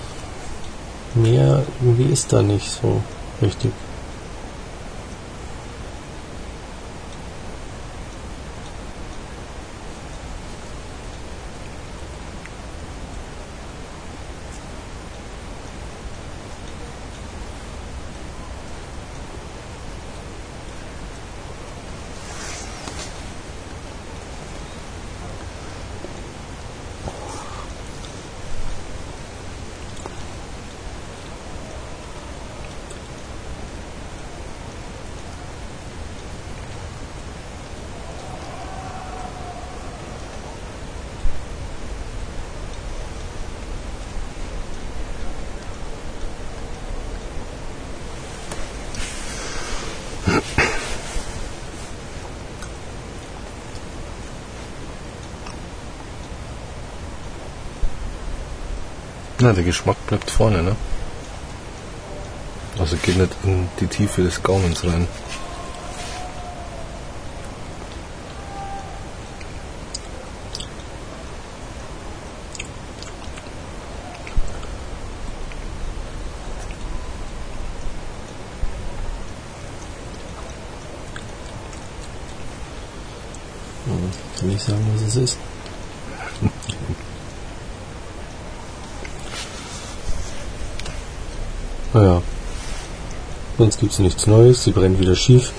[1.13, 3.01] mehr irgendwie ist da nicht so
[3.41, 3.71] richtig.
[59.41, 60.75] Na, der Geschmack bleibt vorne, ne?
[62.77, 65.07] Also geht nicht in die Tiefe des Gaumens rein.
[83.85, 85.37] Hm, Kann ich sagen, was es ist?
[91.93, 92.21] Naja.
[93.57, 94.63] Sonst gibt's nichts Neues.
[94.63, 95.51] Sie brennt wieder schief.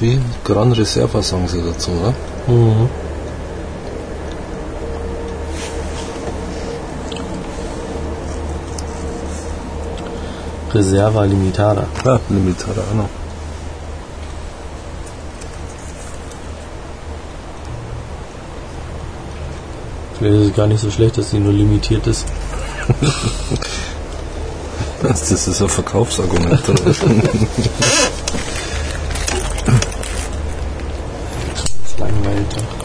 [0.00, 2.14] Wie Gran Reserva sagen sie dazu, oder?
[2.46, 2.88] Mhm.
[10.80, 11.86] Reserva Limitada.
[12.06, 13.10] Ja, Limitada noch.
[20.18, 22.26] Vielleicht ist es gar nicht so schlecht, dass sie nur limitiert ist.
[25.02, 26.62] Das ist ein Verkaufsargument.
[31.82, 32.80] Das langweilt doch.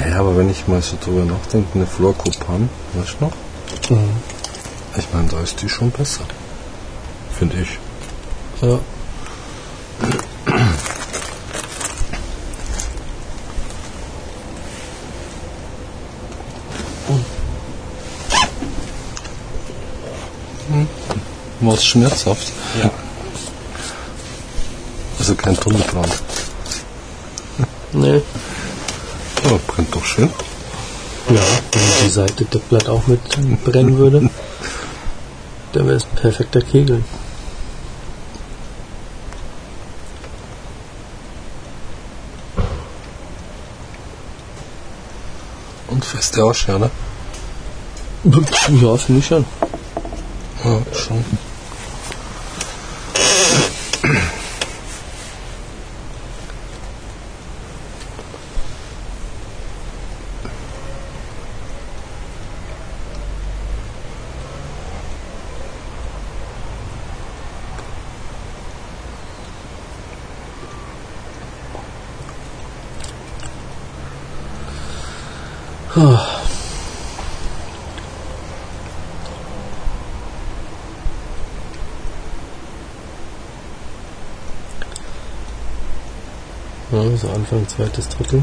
[0.00, 3.32] naja, aber wenn ich mal so drüber nachdenke, eine Flor Copan, weißt du noch?
[3.90, 4.10] Mhm.
[4.96, 6.22] Ich meine, da ist die schon besser.
[7.38, 7.78] Finde ich.
[8.62, 8.78] Ja.
[21.60, 22.52] War es schmerzhaft?
[22.82, 22.90] Ja.
[25.18, 26.22] Also kein Tunnelbrand.
[27.92, 28.22] Nee.
[29.44, 30.30] Ja, brennt doch schön.
[31.30, 31.36] Ja,
[31.70, 33.20] wenn die Seite Deckblatt auch mit
[33.64, 34.28] brennen würde,
[35.72, 37.04] dann wäre es ein perfekter Kegel.
[45.86, 46.90] Und feste Ausschau, ne?
[48.24, 49.44] Ja, finde ich schon.
[50.64, 51.24] Ja, schon.
[86.92, 88.42] Ja, so Anfang zweites Drittel.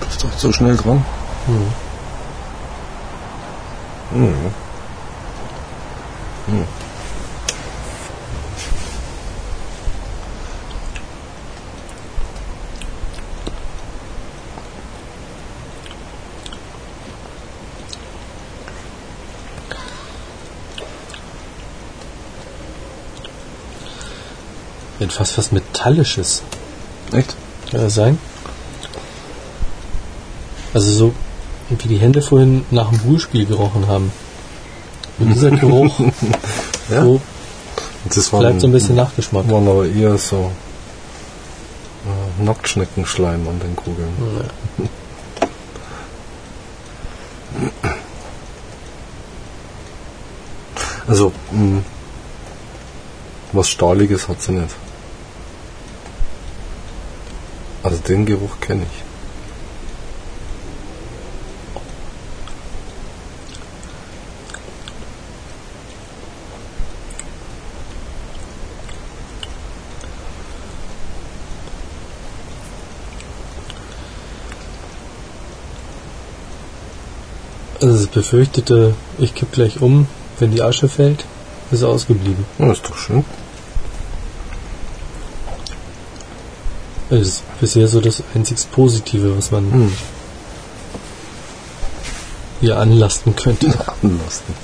[0.00, 1.04] Bist doch so schnell dran.
[1.46, 1.72] Hm.
[4.20, 4.65] Mhm.
[25.16, 26.42] Fast was Metallisches.
[27.12, 27.34] Echt?
[27.70, 28.18] Kann das sein?
[30.74, 31.14] Also so,
[31.70, 34.12] wie die Hände vorhin nach dem Bullspiel gerochen haben.
[35.18, 35.98] Und dieser Geruch
[36.90, 37.02] Ja.
[37.02, 37.20] so
[38.08, 39.48] Das war bleibt so ein bisschen Nachgeschmack.
[39.50, 40.52] waren aber eher so
[42.04, 44.12] äh, Nacktschneckenschleim an den Kugeln.
[44.78, 44.84] Ja.
[51.06, 51.82] Also, mh,
[53.52, 54.74] was Stahliges hat sie nicht.
[57.86, 59.04] Also den Geruch kenne ich.
[77.80, 80.08] Also das befürchtete, ich kipp gleich um,
[80.40, 81.24] wenn die Asche fällt,
[81.70, 82.44] ist ausgeblieben.
[82.58, 83.24] Ja, ist doch schön.
[87.08, 89.92] Das ist bisher so das einzig Positive, was man Hm.
[92.60, 93.66] hier anlasten könnte.
[94.02, 94.54] Anlassen.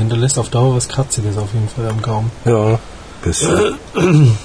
[0.00, 2.30] Hinterlässt auf Dauer was Kratziges auf jeden Fall am Gaumen.
[2.44, 2.78] Ja,
[3.22, 3.78] bisschen.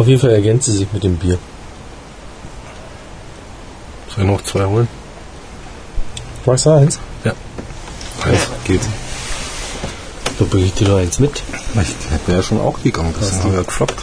[0.00, 1.38] Auf jeden Fall ergänzt sie sich mit dem Bier.
[4.08, 4.88] Soll ich noch zwei holen?
[6.46, 6.98] Magst du eins?
[8.24, 8.80] Eins geht.
[10.38, 11.42] Da bringe ich dir noch eins mit.
[11.74, 14.02] Ich hätte ja schon auch gegangen, das haben wir ja gefloppt.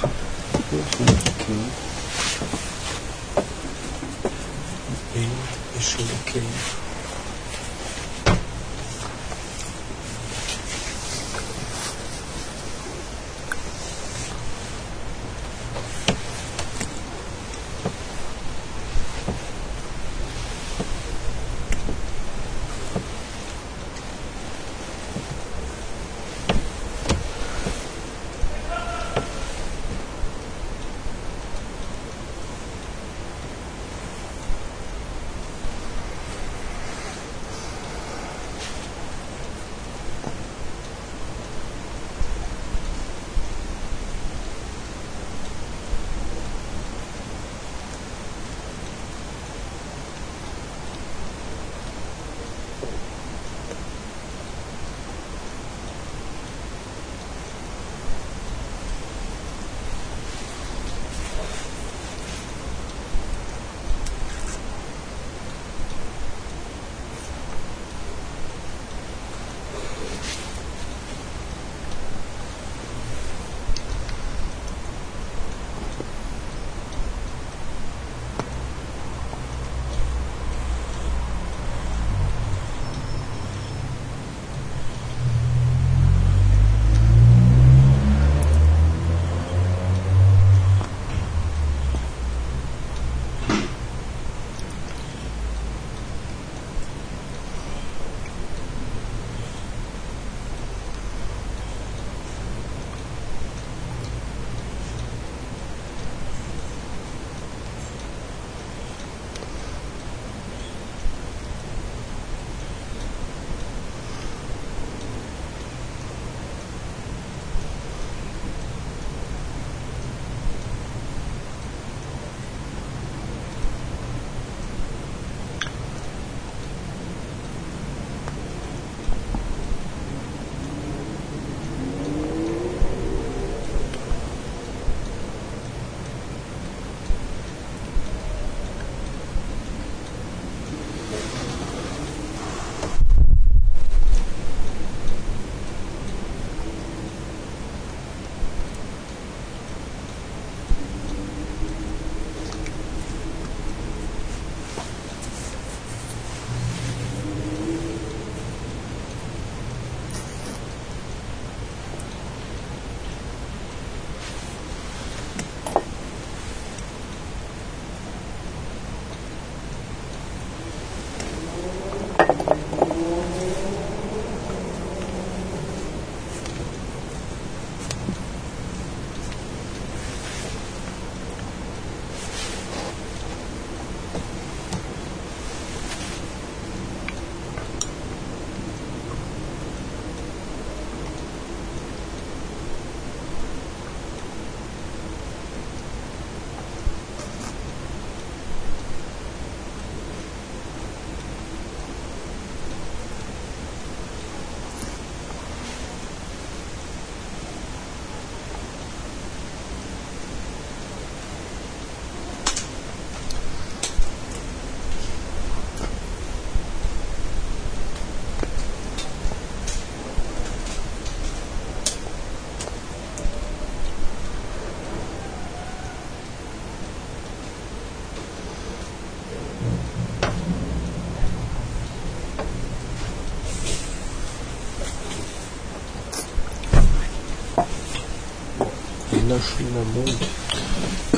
[239.27, 240.15] Wunderschöner Mond.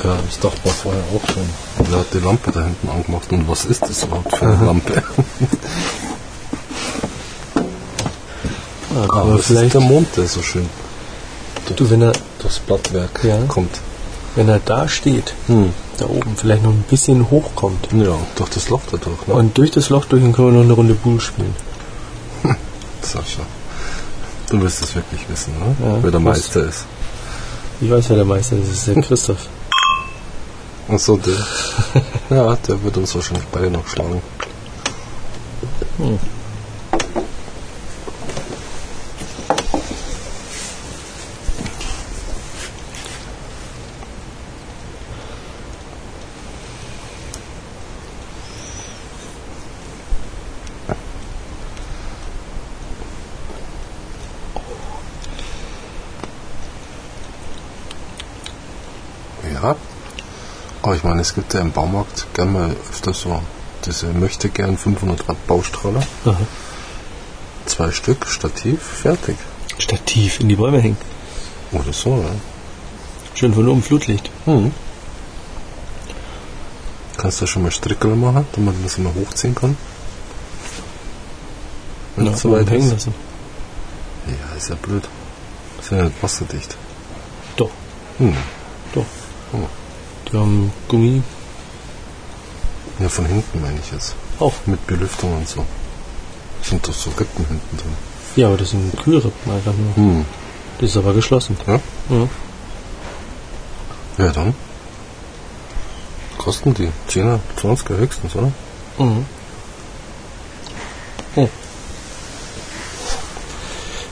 [0.03, 1.49] Ja, das dachte man vorher auch schon.
[1.89, 5.03] Wer hat die Lampe da hinten angemacht und was ist das überhaupt für eine Lampe?
[8.91, 10.67] Ah, Aber aber das vielleicht, ist der Mond, der so schön
[11.75, 13.37] du, wenn er, durchs Blattwerk Ja.
[13.47, 13.79] kommt.
[14.35, 15.71] wenn er da steht, Hm.
[15.97, 19.27] da oben, vielleicht noch ein bisschen hochkommt Ja, durch das Loch da durch.
[19.27, 19.35] Ne?
[19.35, 21.53] und durch das Loch durch, dann können wir noch eine Runde Pool spielen.
[23.03, 23.43] Sascha,
[24.49, 25.75] du willst es wirklich wissen, ne?
[25.87, 26.19] Ja, wer der?
[26.19, 26.85] Meister ist.
[27.81, 29.47] Ich weiß, wer der Meister ist, das ist der Christoph.
[30.89, 31.33] Achso, der.
[32.29, 34.21] ja, der wird uns wahrscheinlich beide noch schlagen.
[59.61, 59.75] Ja.
[60.81, 63.41] Aber ich meine, es gibt ja im Baumarkt gerne mal öfter so
[63.85, 66.03] diese möchte gern 500 Watt Baustrahler.
[66.25, 66.37] Aha.
[67.65, 69.37] Zwei Stück, Stativ, fertig.
[69.79, 70.97] Stativ in die Bäume hängen.
[71.71, 72.29] Oder so, ja.
[73.33, 74.29] Schön von oben Flutlicht.
[74.45, 74.71] Mhm.
[77.17, 79.77] Kannst du schon mal Strickel machen, damit man das immer hochziehen kann?
[82.15, 82.91] Wenn es so weit hängen ist.
[82.93, 83.13] lassen.
[84.27, 85.07] Ja, ist ja blöd.
[85.79, 86.75] Ist ja nicht wasserdicht.
[87.55, 87.71] Doch,
[88.19, 88.35] Hm.
[88.93, 89.05] doch.
[89.53, 89.67] Oh.
[90.31, 91.21] Die haben Gummi
[92.99, 94.15] Ja, von hinten meine ich jetzt.
[94.39, 94.53] auch.
[94.65, 95.65] Mit Belüftung und so.
[96.61, 97.93] Sind doch so Rippen hinten drin.
[98.35, 99.95] Ja, aber das sind Kühlrippen einfach nur.
[99.95, 100.25] Hm.
[100.79, 101.57] Das ist aber geschlossen.
[101.65, 101.79] Ja?
[102.09, 102.27] Ja.
[104.17, 104.53] Ja, dann.
[106.37, 108.51] Kosten die 10er, 20er höchstens, oder?
[108.97, 109.25] Mhm.
[111.35, 111.49] Oh.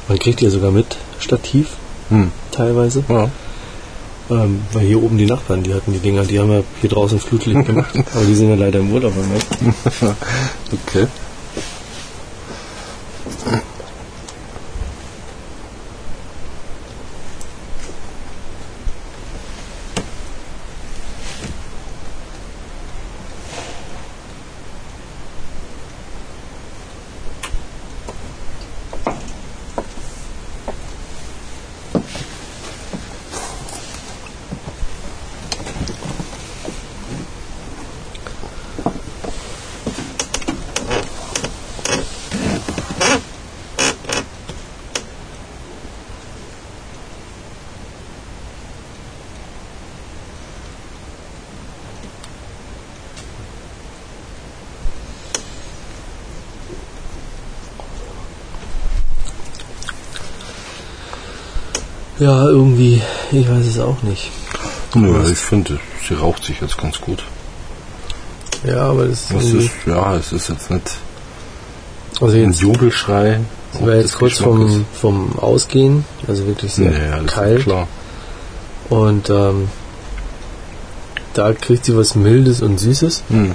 [0.07, 1.69] Man kriegt ja sogar mit Stativ
[2.09, 2.31] Hm.
[2.51, 3.03] teilweise.
[3.09, 3.29] Ja.
[4.29, 7.19] Ähm, weil hier oben die Nachbarn, die hatten die Dinger, die haben ja hier draußen
[7.19, 7.95] Flutlicht gemacht.
[8.13, 9.45] aber die sind ja leider im Urlaub im Moment.
[10.87, 11.07] Okay.
[62.19, 63.01] Ja, irgendwie,
[63.31, 64.31] ich weiß es auch nicht.
[64.95, 67.23] Nö, ich finde, sie raucht sich jetzt ganz gut.
[68.65, 70.89] Ja, aber das ist, ist, ja, es ist jetzt nicht
[72.19, 73.39] also ein jetzt, Jubelschrei.
[73.77, 74.73] sie war jetzt kurz Geschmackes.
[74.99, 77.59] vom, vom Ausgehen, also wirklich sehr Ja, das kalt.
[77.59, 77.87] ist klar.
[78.89, 79.69] Und ähm,
[81.35, 83.23] da kriegt sie was Mildes und Süßes.
[83.29, 83.53] Mhm.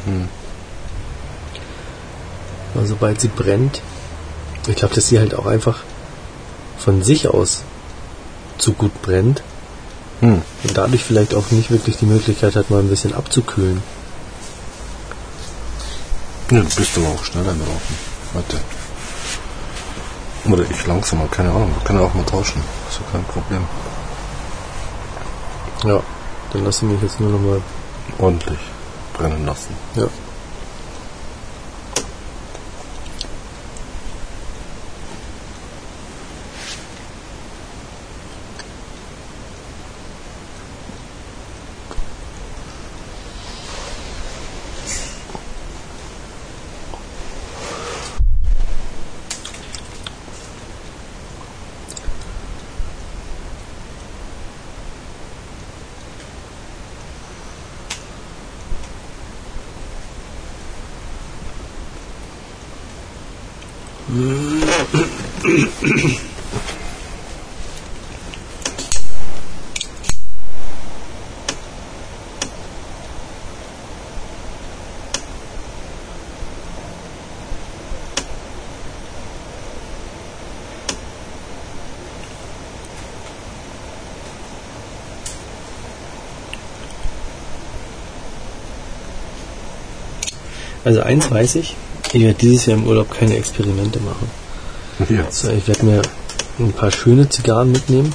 [2.74, 3.82] Aber sobald sie brennt,
[4.68, 5.80] ich glaube, dass sie halt auch einfach
[6.78, 7.64] von sich aus
[8.62, 9.42] zu gut brennt
[10.20, 10.40] Hm.
[10.62, 13.82] und dadurch vielleicht auch nicht wirklich die Möglichkeit hat, mal ein bisschen abzukühlen.
[16.52, 17.96] Ja, du bist aber auch schneller im Rauchen.
[18.32, 18.56] Warte.
[20.44, 21.72] Oder ich langsamer, keine Ahnung.
[21.76, 22.62] Wir können auch mal tauschen.
[22.88, 23.66] Ist ja kein Problem.
[25.84, 26.00] Ja,
[26.52, 27.60] dann lasse ich mich jetzt nur noch mal.
[28.18, 28.58] Ordentlich
[29.14, 29.74] brennen lassen.
[29.96, 30.06] Ja.
[90.84, 91.76] Also eins weiß ich,
[92.12, 94.30] ich werde dieses Jahr im Urlaub keine Experimente machen.
[95.08, 95.24] Ja.
[95.26, 96.02] Also ich werde mir
[96.58, 98.12] ein paar schöne Zigarren mitnehmen.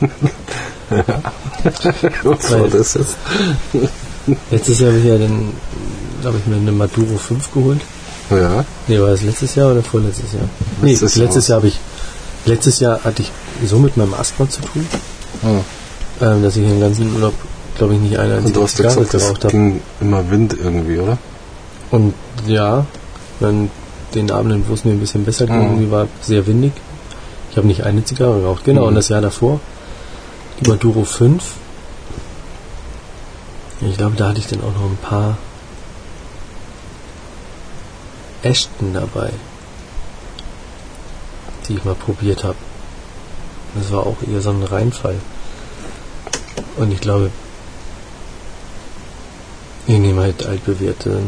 [2.22, 3.16] Was war das jetzt?
[4.50, 5.52] Letztes Jahr habe ich ja dann,
[6.24, 7.82] habe ich mir eine Maduro 5 geholt.
[8.30, 8.64] Ja.
[8.88, 10.48] Nee, war das letztes Jahr oder vorletztes Jahr?
[10.82, 11.78] Nee, letztes, letztes Jahr, Jahr habe ich
[12.50, 13.30] letztes Jahr hatte ich
[13.66, 14.86] so mit meinem Asthma zu tun,
[15.42, 16.24] Ah.
[16.24, 17.34] ähm, dass ich den ganzen Urlaub,
[17.76, 19.52] glaube ich, nicht eine Und einzige du hast Zigarre gesagt, es geraucht habe.
[19.52, 21.18] ging immer Wind irgendwie, oder?
[21.90, 22.14] Und
[22.46, 22.84] ja,
[23.40, 23.70] dann
[24.14, 26.72] den Abenden, wo es mir ein bisschen besser ging, irgendwie war sehr windig.
[27.50, 28.64] Ich habe nicht eine Zigarre geraucht.
[28.64, 28.88] Genau, Mhm.
[28.88, 29.60] und das Jahr davor,
[30.60, 31.42] die Maduro 5.
[33.80, 35.38] Ich glaube, da hatte ich dann auch noch ein paar
[38.42, 39.30] Ashton dabei,
[41.70, 42.56] die ich mal probiert habe.
[43.76, 45.20] Das war auch eher so ein Reinfall.
[46.76, 47.30] Und ich glaube,
[49.86, 51.20] ich nehme halt altbewährte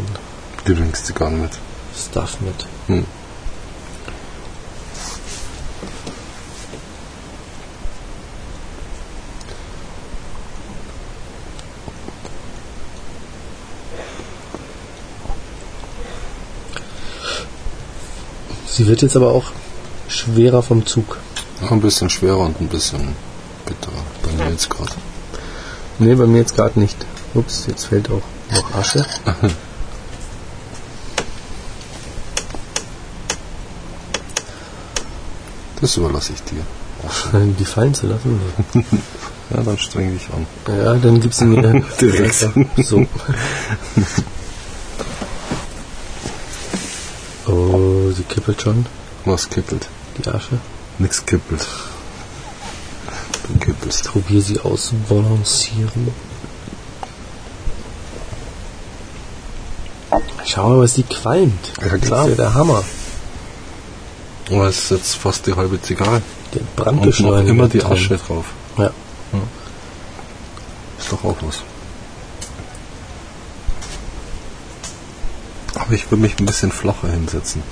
[0.67, 1.53] Lieblingszigarren mit.
[1.97, 2.67] Stuff mit.
[2.89, 3.07] Hm.
[18.67, 19.53] Sie wird jetzt aber auch
[20.13, 21.19] schwerer vom Zug.
[21.61, 23.15] Ja, ein bisschen schwerer und ein bisschen
[23.67, 24.03] bitterer.
[24.23, 24.93] Bei mir jetzt gerade.
[25.99, 26.97] Nee, bei mir jetzt gerade nicht.
[27.35, 28.23] Ups, jetzt fällt auch
[28.55, 29.05] noch Asche.
[35.81, 36.63] Das überlasse ich dir.
[37.59, 38.41] Die fallen zu lassen.
[39.51, 40.47] Ja, dann streng dich an.
[40.69, 42.47] Ja, dann gibst du mir Direkt.
[42.85, 43.05] so.
[47.45, 48.87] Oh, sie kippelt schon,
[49.25, 49.89] Was kippelt?
[50.19, 50.59] Die Asche.
[50.99, 51.67] Nix kippelt.
[53.49, 54.05] Du kippelst.
[54.05, 56.09] Probier sie auszubalancieren.
[60.45, 61.73] Schau mal, was die qualmt.
[61.81, 62.25] Ja, das klar.
[62.25, 62.85] ist ja der Hammer.
[64.51, 66.21] Aber es ist jetzt fast die halbe Zigarre.
[66.53, 67.43] Der Und Brandbeschleuniger.
[67.43, 67.93] noch immer die drin.
[67.93, 68.45] Asche drauf.
[68.77, 68.91] Ja.
[70.99, 71.61] Ist doch auch was.
[75.75, 77.63] Aber ich würde mich ein bisschen flacher hinsetzen.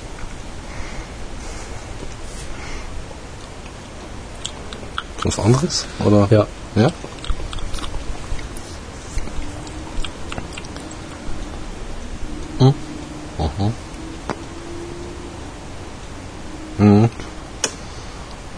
[5.23, 5.85] Was anderes?
[6.03, 6.27] Oder?
[6.31, 6.47] Ja.
[6.75, 6.91] Ja?
[12.59, 12.73] Hm?
[13.37, 13.71] Aha.
[16.77, 17.09] Hm.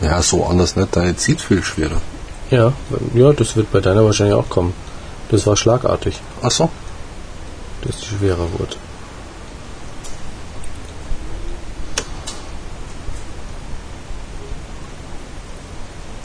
[0.01, 0.95] Ja, so anders nicht.
[0.95, 2.01] Deine zieht viel schwerer.
[2.49, 2.74] Ja,
[3.14, 4.74] ja, das wird bei deiner wahrscheinlich auch kommen.
[5.30, 6.70] Das war schlagartig, Ach so.
[7.82, 8.78] dass die schwerer wird.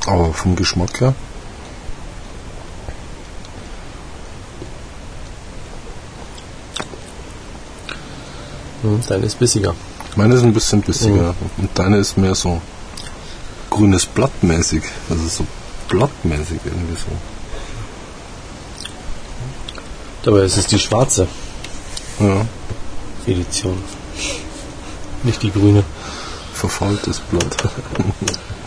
[0.06, 1.14] Aber vom Geschmack her?
[8.82, 9.74] Hm, deine ist bissiger.
[10.16, 11.34] Meine ist ein bisschen bissiger.
[11.56, 12.60] Und deine ist mehr so
[13.70, 14.82] grünes Blattmäßig.
[15.10, 15.46] Also so
[15.88, 17.06] blattmäßig irgendwie so.
[20.22, 21.26] Dabei ist es die schwarze
[22.20, 22.46] Ja.
[23.26, 23.82] Edition.
[25.22, 25.82] Nicht die grüne.
[26.54, 27.56] Verfaultes Blatt.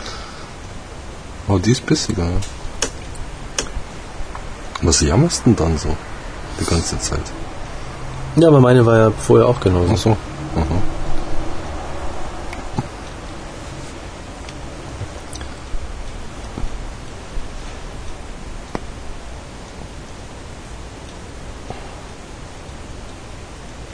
[1.52, 2.30] Aber die ist bissiger.
[4.82, 5.98] Was jammerst denn dann so?
[6.58, 7.20] Die ganze Zeit.
[8.38, 9.92] Ja, aber meine war ja vorher auch genauso.
[9.94, 10.10] Ach so.
[10.56, 10.66] Aha.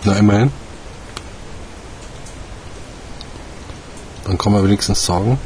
[0.03, 0.51] Na, immerhin.
[4.25, 5.39] Dann kann man wenigstens sagen,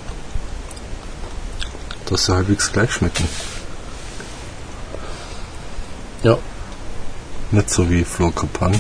[2.12, 3.26] dass sie halbwegs gleich schmecken.
[6.24, 6.38] Ja.
[7.51, 8.80] Nicht so wie Flo Copan.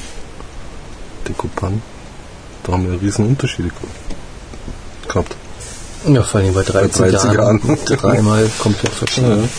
[1.27, 1.81] Die Copan.
[2.63, 3.71] Da haben wir riesen Unterschiede
[5.07, 5.35] gehabt.
[6.05, 7.61] Ja, vor allem bei 30, 30 Jahren.
[7.65, 7.79] Jahren.
[7.85, 9.49] Dreimal komplett verschieden.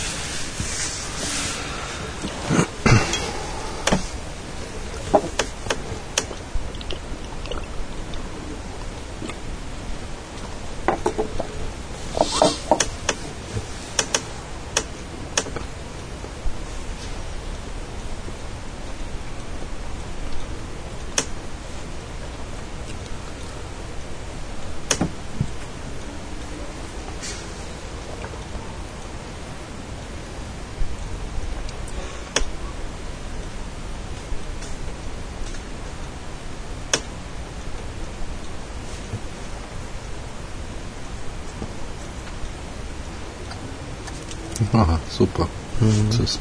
[44.73, 45.49] Aha, super.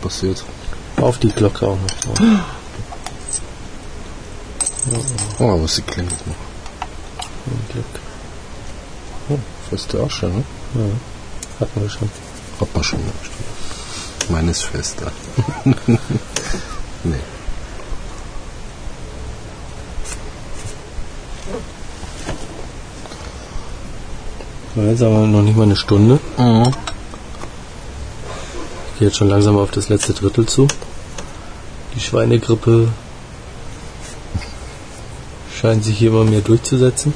[0.01, 0.43] Ist passiert.
[0.97, 2.21] Auf die Glocke auch noch.
[5.39, 6.35] Oh, aber sie klingelt noch.
[7.45, 7.85] Ein Glück.
[9.29, 9.37] Oh,
[9.69, 10.43] feste Asche, ne?
[10.75, 12.09] Ja, hatten wir schon.
[12.59, 14.33] Hat man schon eine Stunde.
[14.33, 15.11] Meines fester.
[17.03, 17.15] nee.
[24.75, 26.19] So, jetzt aber noch nicht mal eine Stunde.
[26.37, 26.71] Mhm.
[29.01, 30.67] Gehe jetzt schon langsam auf das letzte Drittel zu.
[31.95, 32.89] Die Schweinegrippe
[35.51, 37.11] scheint sich hier immer mehr durchzusetzen.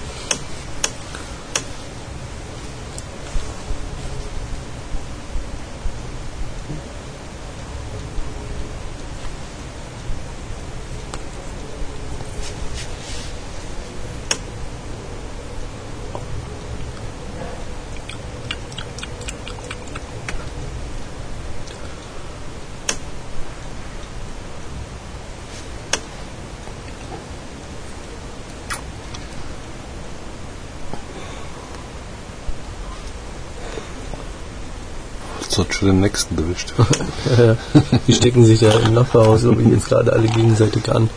[35.86, 36.74] Den nächsten erwischt.
[38.08, 41.10] Die stecken sich da im Nachbarhaus irgendwie jetzt gerade alle gegenseitig an.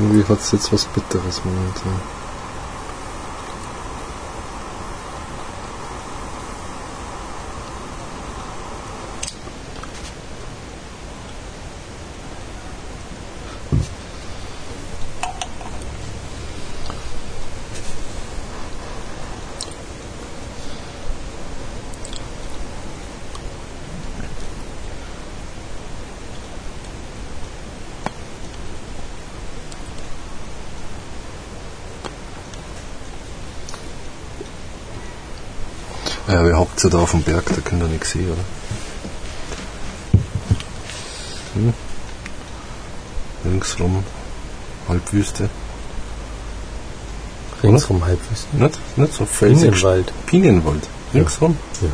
[0.00, 2.15] Irgendwie hat es jetzt was Bitteres momentan.
[36.28, 37.44] Ja, wer hockt so da auf dem Berg?
[37.46, 38.44] Da könnt ihr nichts sehen, oder?
[41.54, 41.72] Hm.
[43.44, 44.02] Linksrum
[44.88, 45.48] Halbwüste.
[47.62, 48.46] Ringsrum Halbwüste.
[48.56, 49.70] Nicht, nicht so felsig.
[49.70, 50.12] Pinienwald.
[50.26, 50.82] Pinienwald.
[51.12, 51.56] Linksrum?
[51.80, 51.88] Ja.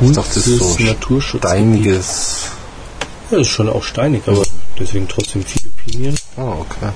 [0.00, 2.46] Ich dachte, das ist so steiniges.
[3.30, 4.42] Ja, ist schon auch steinig, aber
[4.78, 6.92] deswegen trotzdem viele Pinien Ah, okay.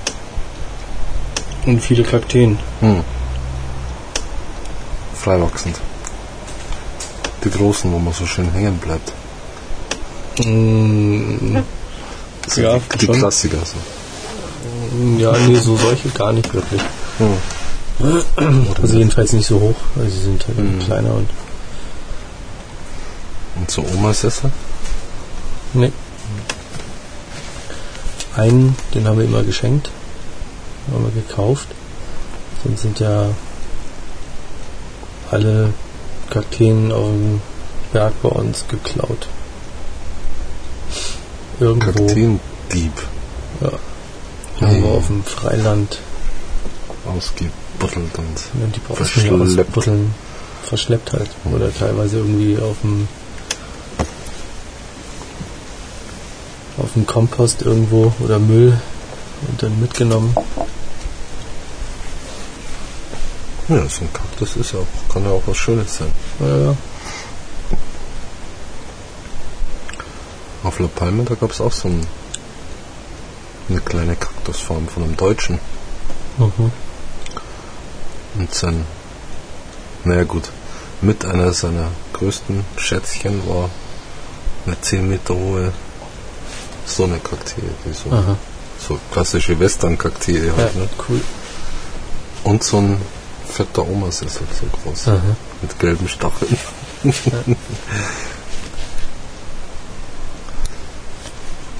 [1.65, 2.57] und viele Kakteen.
[2.79, 3.03] Hm.
[5.21, 5.79] Freiwachsend.
[7.43, 9.11] Die großen, wo man so schön hängen bleibt.
[10.45, 11.57] Mm,
[12.47, 13.15] So Ja, die, die schon.
[13.19, 13.57] Klassiker.
[13.65, 13.75] So.
[15.21, 16.81] ja, nee, so solche gar nicht wirklich.
[17.17, 17.37] Hm.
[18.81, 19.75] Also jedenfalls nicht so hoch.
[19.97, 20.79] Also sie sind halt Mhm.
[20.79, 21.29] kleiner und.
[23.57, 24.49] Und so Omasesser?
[25.73, 25.91] Nee.
[28.37, 29.89] Einen, den haben wir immer geschenkt.
[30.93, 31.67] Haben wir gekauft.
[32.63, 33.27] Sonst sind ja
[35.31, 35.73] alle
[36.29, 37.41] Kakteen auf dem
[37.93, 39.27] Berg bei uns geklaut.
[41.59, 42.93] Irgendwo, Kakteendieb
[43.61, 43.71] ja,
[44.61, 44.97] irgendwo Hey.
[44.97, 45.99] auf dem Freiland.
[47.05, 49.77] ausgebuddelt und Ja, die Verschleppt.
[50.63, 51.29] verschleppt halt.
[51.45, 53.07] Oder teilweise irgendwie auf dem
[56.77, 58.79] auf dem Kompost irgendwo oder Müll
[59.49, 60.33] und dann mitgenommen.
[63.69, 66.11] Ja, so ein Kaktus ist ja auch, kann ja auch was Schönes sein.
[66.39, 66.75] Ja, ja.
[70.63, 72.05] Auf La Palma, da gab es auch so ein,
[73.69, 75.59] eine kleine Kaktusfarm von einem Deutschen.
[76.37, 76.71] Mhm.
[78.39, 78.85] Und sein,
[80.03, 80.49] naja gut,
[81.01, 83.69] mit einer seiner größten Schätzchen war
[84.65, 85.71] eine 10 Meter hohe
[86.85, 88.35] Sonnekakteen, die so, Aha.
[88.85, 90.89] so klassische Western-Kakteen Ja, halt, ne?
[91.07, 91.21] cool.
[92.43, 93.01] Und so ein
[93.49, 95.35] fetter Omasessel, so groß, Aha.
[95.61, 96.57] mit gelben Stacheln.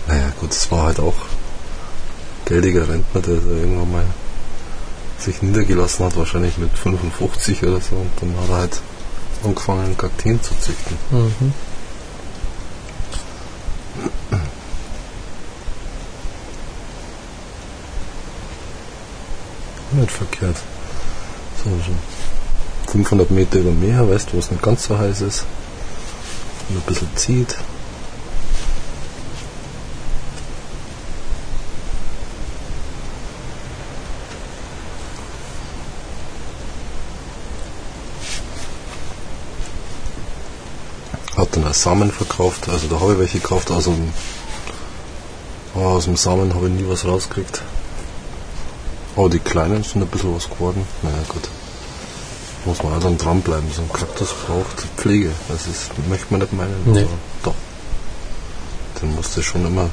[0.08, 1.16] naja gut, es war halt auch
[2.46, 4.06] geldiger Rentner, der irgendwann mal
[5.20, 8.82] sich niedergelassen hat, wahrscheinlich mit 55 oder so, und dann hat er halt
[9.44, 10.98] angefangen, Kakteen zu züchten.
[11.12, 11.54] Mhm.
[19.92, 20.58] Nicht verkehrt.
[21.64, 21.98] So, schon
[22.88, 25.46] 500 Meter über Meer, weißt du, wo es nicht ganz so heiß ist.
[26.70, 27.56] Und ein bisschen zieht.
[41.36, 44.14] Hat dann auch Samen verkauft, also da habe ich welche gekauft, aus dem,
[45.76, 47.62] oh, aus dem Samen habe ich nie was rausgekriegt.
[49.20, 50.86] Aber die kleinen sind ein bisschen was geworden.
[51.04, 51.42] Naja, gut.
[52.66, 53.70] Muss man auch dann dranbleiben.
[53.76, 55.32] So ein Kaktus braucht Pflege.
[55.50, 56.74] Das ist, möchte man nicht meinen.
[56.86, 57.02] Nee.
[57.02, 57.10] aber
[57.44, 57.54] Doch.
[59.02, 59.90] Den musst du schon immer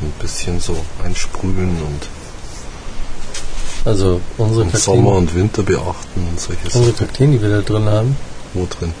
[0.00, 2.08] ein bisschen so einsprühen und
[3.88, 6.92] Also unsere Und Kakteen, Sommer und Winter beachten und solche unsere.
[6.92, 8.16] Kakteen, die wir da drin haben,
[8.54, 8.92] Wo drin?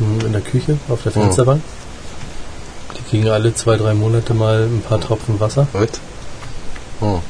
[0.00, 1.22] in der Küche, auf der Mhm.
[1.22, 1.62] Fensterbank,
[2.98, 5.98] die kriegen alle zwei, drei Monate mal ein paar Tropfen Wasser Heute?
[7.00, 7.20] Oh.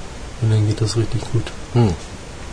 [0.43, 1.45] Und dann geht das richtig gut.
[1.75, 1.93] Hm.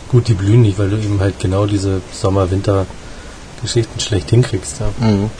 [0.08, 4.76] Gut, die blühen nicht, weil du eben halt genau diese Sommer-Winter-Geschichten schlecht hinkriegst.
[4.80, 5.06] Ja.
[5.06, 5.30] Mhm.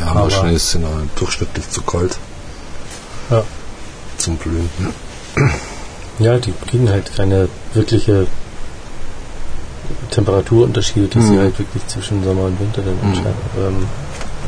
[0.00, 0.80] Ja, Aber- wahrscheinlich ist es
[1.16, 2.16] durchschnittlich zu kalt
[3.30, 3.42] Ja.
[4.18, 4.68] zum Blühen.
[6.18, 8.26] ja, die kriegen halt keine wirkliche
[10.10, 11.38] Temperaturunterschiede, die sie Mhm.
[11.38, 13.26] halt wirklich zwischen Sommer und Winter dann Mhm.
[13.58, 13.86] ähm,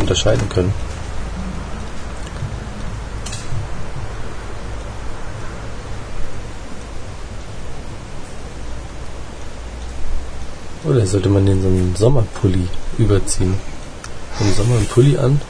[0.01, 0.73] unterscheiden können.
[10.99, 12.67] Oder sollte man den so einen Sommerpulli
[12.99, 13.55] überziehen?
[14.41, 15.41] Im Sommer einen Pulli an?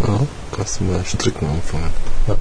[0.00, 0.20] Ja,
[0.56, 1.90] kannst du mal stricken anfangen.
[2.26, 2.36] Ja.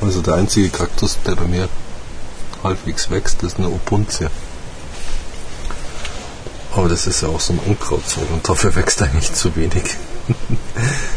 [0.00, 1.68] Also der einzige Kaktus, der bei mir
[2.62, 4.30] halbwegs wächst, ist eine Opuntia.
[6.72, 9.96] Aber das ist ja auch so ein Unkrautzeug und dafür wächst eigentlich zu wenig.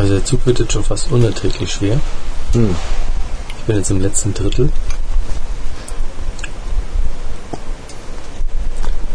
[0.00, 1.98] Also der Zug wird jetzt schon fast unerträglich schwer.
[2.52, 2.76] Hm.
[3.58, 4.70] Ich bin jetzt im letzten Drittel.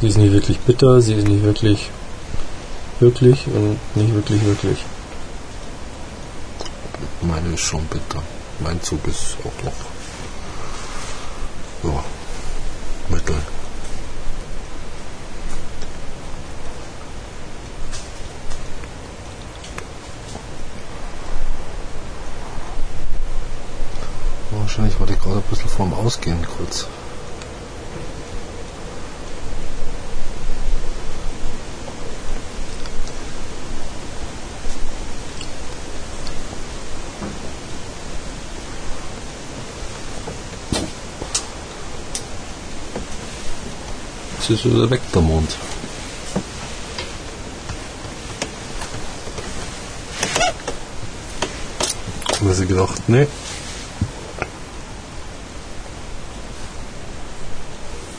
[0.01, 1.89] Sie ist nicht wirklich bitter, sie ist nicht wirklich
[2.99, 4.79] wirklich und nicht wirklich wirklich.
[7.21, 8.23] Meine ist schon bitter.
[8.59, 9.73] Mein Zug ist auch noch.
[11.93, 12.03] Ja,
[13.09, 13.35] mittel.
[24.77, 26.85] Wahrscheinlich war die gerade ein bisschen vorm Ausgehen kurz.
[44.39, 45.55] Jetzt ist wieder weg der Mond.
[52.41, 53.25] Haben sie gedacht, nee.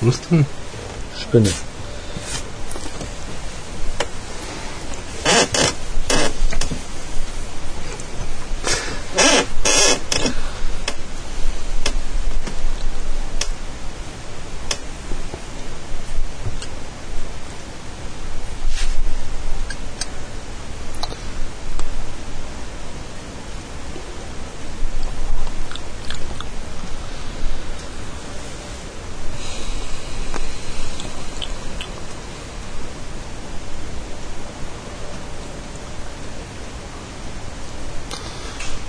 [0.07, 0.47] Denn?
[1.21, 1.51] Spinne.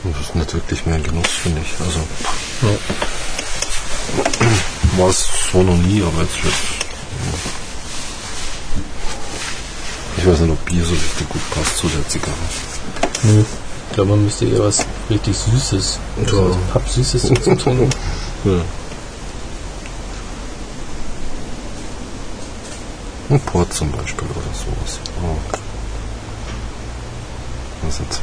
[0.04, 1.74] Das ist nicht wirklich mehr ein Genuss, finde ich.
[1.86, 2.00] Also
[2.62, 2.70] Ja.
[4.98, 6.54] war es so noch nie, aber jetzt wird.
[10.18, 12.36] Ich weiß nicht, ob Bier so richtig gut passt zu der Zigarre.
[13.24, 13.42] Nö.
[13.42, 16.50] Ich glaube, man müsste eher was richtig Süßes, also Ja.
[16.50, 17.90] was Pappsüßes dazu trinken.
[18.46, 18.62] Ja.
[23.30, 25.00] Ein Port zum Beispiel oder sowas.
[25.22, 25.38] Oh.
[27.86, 28.22] Was jetzt?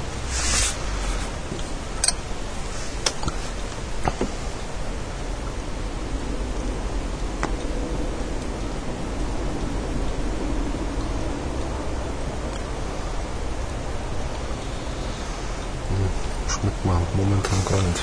[15.89, 16.09] Hm,
[16.49, 18.03] Schmeckt man momentan gar nicht.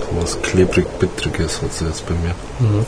[0.00, 2.34] So was klebrig-bittriges hat sie jetzt bei mir.
[2.58, 2.84] Mhm.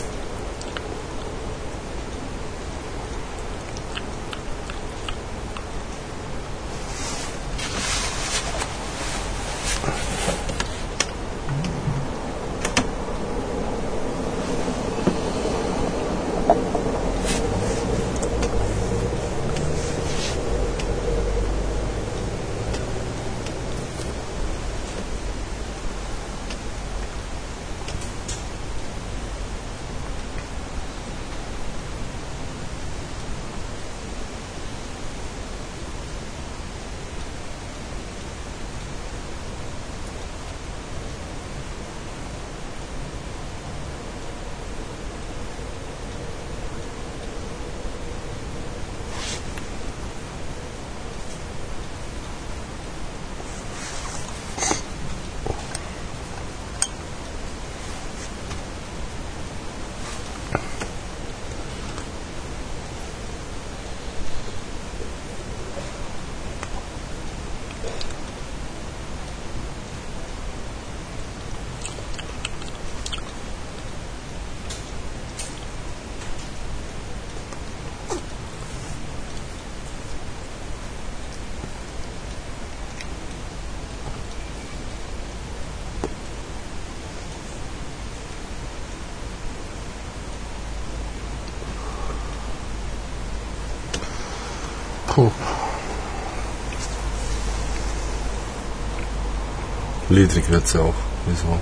[100.13, 100.95] Ledrig wird's ja auch.
[101.27, 101.59] Wieso?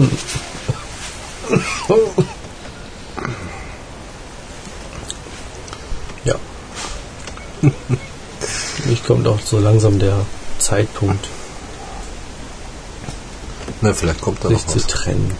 [6.24, 6.34] ja.
[8.90, 10.26] Ich kommt auch so langsam der
[10.58, 11.26] Zeitpunkt,
[13.80, 14.86] Na, vielleicht kommt da sich noch zu was.
[14.86, 15.34] trennen.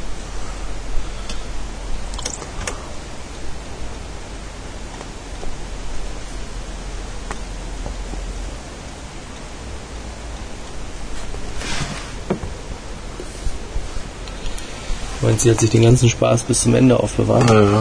[15.31, 17.49] Meint sie hat sich den ganzen Spaß bis zum Ende aufbewahrt?
[17.49, 17.81] Ja, ja.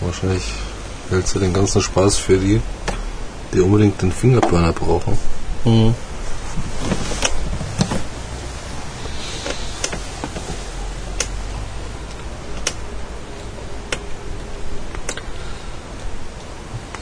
[0.00, 0.54] Wahrscheinlich
[1.10, 2.62] hältst du den ganzen Spaß für die,
[3.52, 5.18] die unbedingt den Fingerburner brauchen.
[5.66, 5.94] Mhm.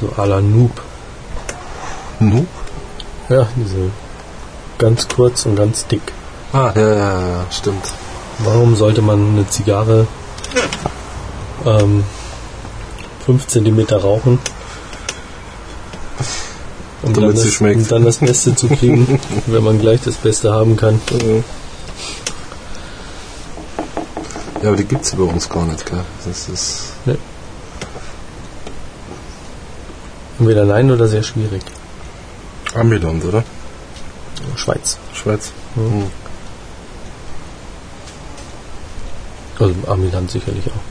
[0.01, 0.83] So à la Noob.
[2.19, 2.45] Nu?
[3.29, 3.93] Ja, diese
[4.79, 6.13] ganz kurz und ganz dick.
[6.53, 7.85] Ah, ja, ja, ja, stimmt.
[8.39, 10.07] Warum sollte man eine Zigarre
[11.65, 12.05] ähm,
[13.25, 14.39] 5 cm rauchen?
[17.03, 17.77] Um Damit dann sie das, schmeckt.
[17.77, 21.01] um dann das Beste zu kriegen, wenn man gleich das Beste haben kann.
[24.63, 26.01] Ja, aber die gibt's bei uns gar nicht, gell?
[26.25, 26.93] Das ist.
[30.39, 31.63] Entweder nein oder sehr schwierig.
[32.75, 33.45] Amiland, oder?
[34.57, 34.99] Schweiz.
[35.15, 35.53] Schweiz.
[35.77, 35.91] Mhm.
[36.03, 36.11] Hm.
[39.59, 40.85] Also Amiland sicherlich auch.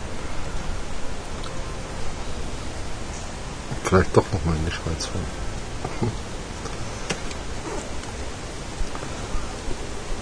[3.83, 6.11] Vielleicht doch nochmal in die Schweiz fahren.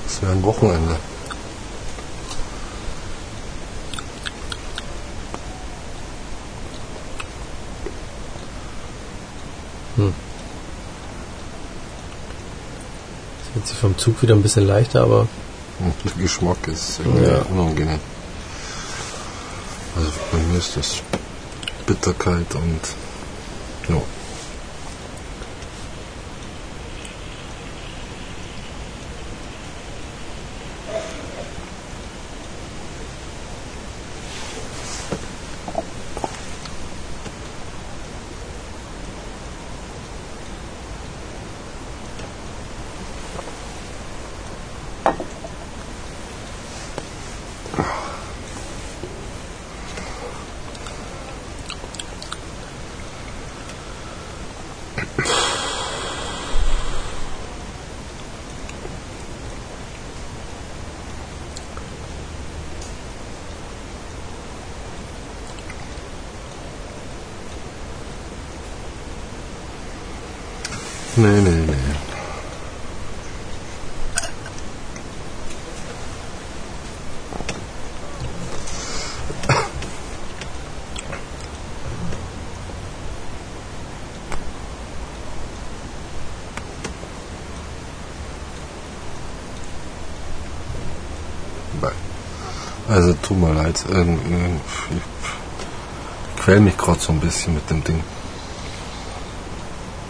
[0.06, 0.98] Das wäre ein Wochenende.
[13.46, 15.28] Das wird sich vom Zug wieder ein bisschen leichter, aber
[16.06, 17.42] der Geschmack ist irgendwie Ja.
[17.52, 18.00] unangenehm.
[20.58, 21.02] Ist das
[21.88, 22.80] Bitterkeit und
[23.90, 24.02] ja.
[71.16, 71.84] Nee, nee, nee.
[93.64, 94.20] Mir leid, ähm,
[94.92, 98.04] ich quäl mich gerade so ein bisschen mit dem Ding.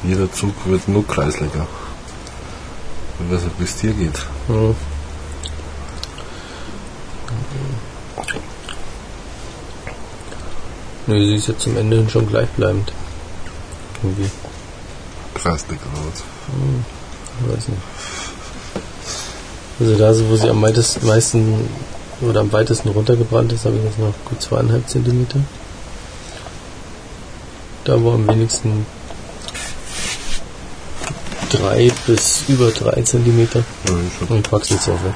[0.03, 1.67] Jeder Zug wird nur kreislicher.
[3.19, 4.17] Ich weiß nicht, wie es dir geht.
[4.47, 4.75] hm.
[11.05, 12.91] Nö, sie ist jetzt zum Ende hin schon gleichbleibend.
[14.01, 14.29] Irgendwie.
[15.35, 16.23] Kreislicher wird.
[17.41, 17.81] Ich weiß nicht.
[19.79, 21.69] Also da, wo sie am meisten
[22.21, 25.39] oder am weitesten runtergebrannt ist, habe ich jetzt noch gut zweieinhalb Zentimeter.
[27.83, 28.85] Da wo am wenigsten
[31.49, 33.63] drei bis über drei Zentimeter.
[33.87, 33.93] Ja.
[34.29, 35.13] Und ich pack's jetzt auch weg.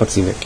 [0.00, 0.36] Pack sie weg.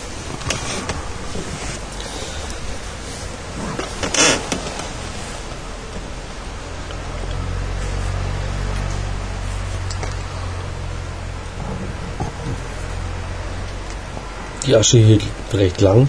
[14.66, 15.22] Die Asche hielt
[15.52, 16.08] recht lang.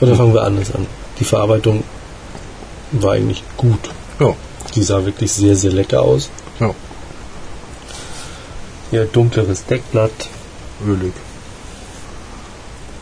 [0.00, 0.88] Oder fangen wir anders an.
[1.20, 1.84] Die Verarbeitung
[2.90, 3.90] war eigentlich gut.
[4.18, 4.34] Ja.
[4.74, 6.30] Die sah wirklich sehr, sehr lecker aus.
[6.58, 6.74] Ja.
[8.90, 10.30] Hier dunkleres Deckblatt.
[10.86, 11.12] Ölig.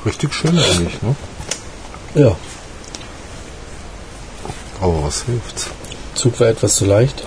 [0.05, 1.16] Richtig schön eigentlich, ne?
[2.14, 2.36] Ja.
[4.80, 5.66] Aber was hilft's?
[6.14, 7.24] Zug war etwas zu leicht.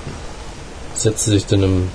[0.94, 1.92] Setzte sich dann im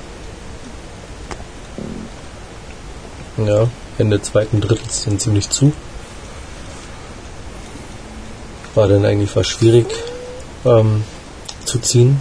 [3.46, 3.68] ja,
[3.98, 5.72] Ende zweiten Drittels dann ziemlich zu.
[8.74, 9.86] War dann eigentlich fast schwierig
[10.64, 11.04] ähm,
[11.64, 12.20] zu ziehen.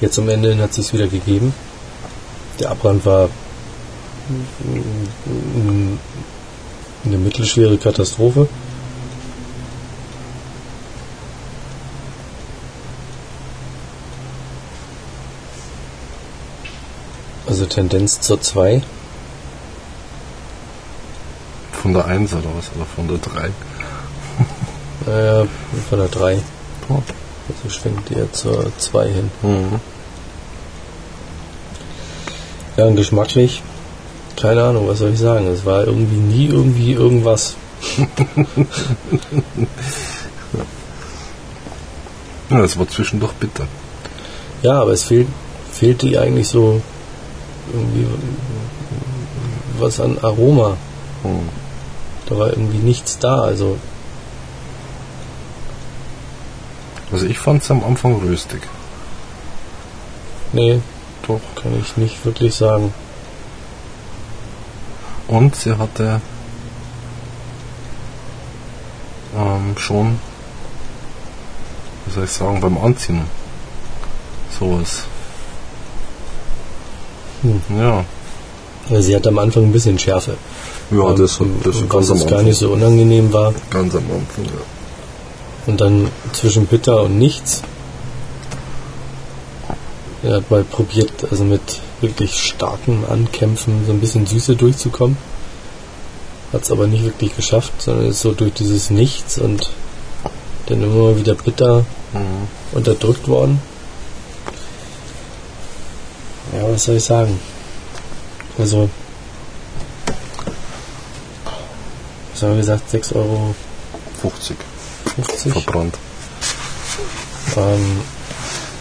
[0.00, 1.52] Jetzt am Ende hat sich wieder gegeben.
[2.58, 3.28] Der Abbrand war
[7.04, 8.48] eine mittelschwere Katastrophe.
[17.46, 18.82] Also Tendenz zur 2.
[21.72, 22.70] Von der 1 oder was?
[22.74, 23.50] Oder von der 3?
[25.06, 25.46] Naja,
[25.88, 26.40] von der 3.
[26.88, 27.02] Oh.
[27.48, 29.30] Also schwenkt eher zur 2 hin.
[29.42, 29.80] Mhm.
[32.78, 33.62] Ja, und geschmacklich,
[34.36, 35.46] keine Ahnung, was soll ich sagen.
[35.48, 37.56] Es war irgendwie nie irgendwie irgendwas.
[42.50, 43.66] Ja, es war zwischendurch bitter.
[44.62, 45.26] Ja, aber es fehl,
[45.70, 46.80] fehlte eigentlich so
[47.70, 48.06] irgendwie
[49.78, 50.78] was an Aroma.
[51.24, 51.50] Mhm.
[52.24, 53.42] Da war irgendwie nichts da.
[53.42, 53.76] Also
[57.12, 58.62] Also ich fand es am Anfang röstig.
[60.52, 60.80] nee,
[61.28, 61.40] Doch.
[61.54, 62.92] kann ich nicht wirklich sagen.
[65.28, 66.20] Und sie hatte
[69.36, 70.18] ähm, schon,
[72.06, 73.22] wie soll ich sagen, beim Anziehen
[74.58, 75.04] sowas.
[77.42, 77.60] Hm.
[77.78, 78.04] Ja.
[78.88, 80.38] Ja, sie hatte am Anfang ein bisschen Schärfe.
[80.90, 82.28] Ja, Ähm, das, das was ganz am Anfang.
[82.30, 83.52] gar nicht so unangenehm war.
[83.70, 84.62] Ganz am Anfang, ja.
[85.66, 87.62] Und dann zwischen bitter und nichts.
[90.22, 91.60] Er hat mal probiert, also mit
[92.00, 95.16] wirklich starken Ankämpfen so ein bisschen Süße durchzukommen.
[96.52, 99.70] Hat es aber nicht wirklich geschafft, sondern ist so durch dieses Nichts und
[100.66, 102.48] dann immer wieder bitter Mhm.
[102.72, 103.60] unterdrückt worden.
[106.54, 107.38] Ja, was soll ich sagen?
[108.58, 108.88] Also,
[112.32, 113.54] was haben wir gesagt, 6,50 Euro
[114.22, 114.56] 50
[115.52, 115.94] verbrannt.
[117.56, 118.00] Ähm,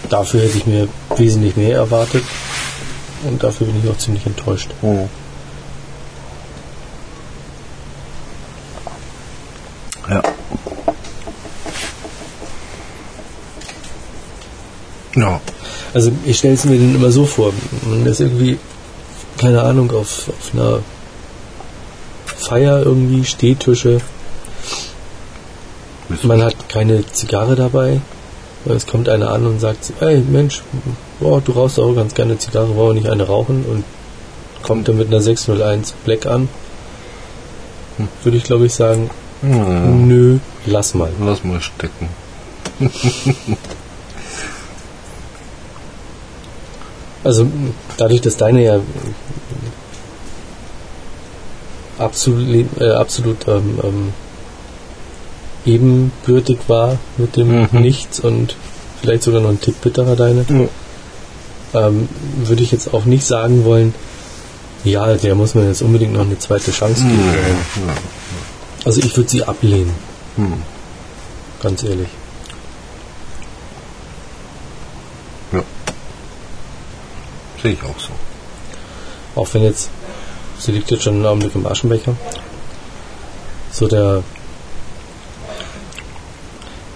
[0.09, 2.23] dafür hätte ich mir wesentlich mehr erwartet.
[3.23, 4.69] Und dafür bin ich auch ziemlich enttäuscht.
[4.81, 5.09] Mhm.
[10.09, 10.23] Ja.
[15.15, 15.41] Ja.
[15.93, 17.53] Also ich stelle es mir dann immer so vor.
[17.83, 18.59] Man ist irgendwie,
[19.37, 20.79] keine Ahnung, auf, auf einer
[22.25, 23.99] Feier irgendwie, Stehtische.
[26.21, 27.99] Man hat keine Zigarre dabei.
[28.65, 30.61] Es kommt einer an und sagt, hey Mensch,
[31.19, 33.63] boah, du rauchst auch ganz gerne Zigarre, wollen wir nicht eine rauchen?
[33.65, 33.83] Und
[34.63, 36.49] kommt dann mit einer 601 Black an.
[38.23, 39.09] Würde ich glaube ich sagen,
[39.41, 40.07] Mhm.
[40.07, 41.11] nö, lass mal.
[41.19, 42.09] Lass mal stecken.
[47.23, 47.45] Also
[47.97, 48.79] dadurch, dass deine ja
[51.97, 54.13] absolut, äh, absolut ähm, ähm,
[55.67, 57.81] ebenbürtig war mit dem Mhm.
[57.81, 58.55] Nichts und
[59.01, 60.45] vielleicht sogar noch ein Tick bitterer deine,
[61.73, 61.87] Ja.
[61.87, 62.07] ähm,
[62.43, 63.93] würde ich jetzt auch nicht sagen wollen,
[64.83, 67.19] ja, der muss man jetzt unbedingt noch eine zweite Chance geben.
[67.87, 67.93] Ja.
[68.85, 69.91] Also ich würde sie ablehnen,
[70.37, 70.53] Hm.
[71.61, 72.07] ganz ehrlich.
[75.51, 75.61] ja.
[77.61, 78.09] Sehe ich auch so.
[79.39, 79.89] Auch wenn jetzt,
[80.59, 82.15] sie liegt jetzt schon einen Augenblick im Aschenbecher,
[83.71, 84.23] so der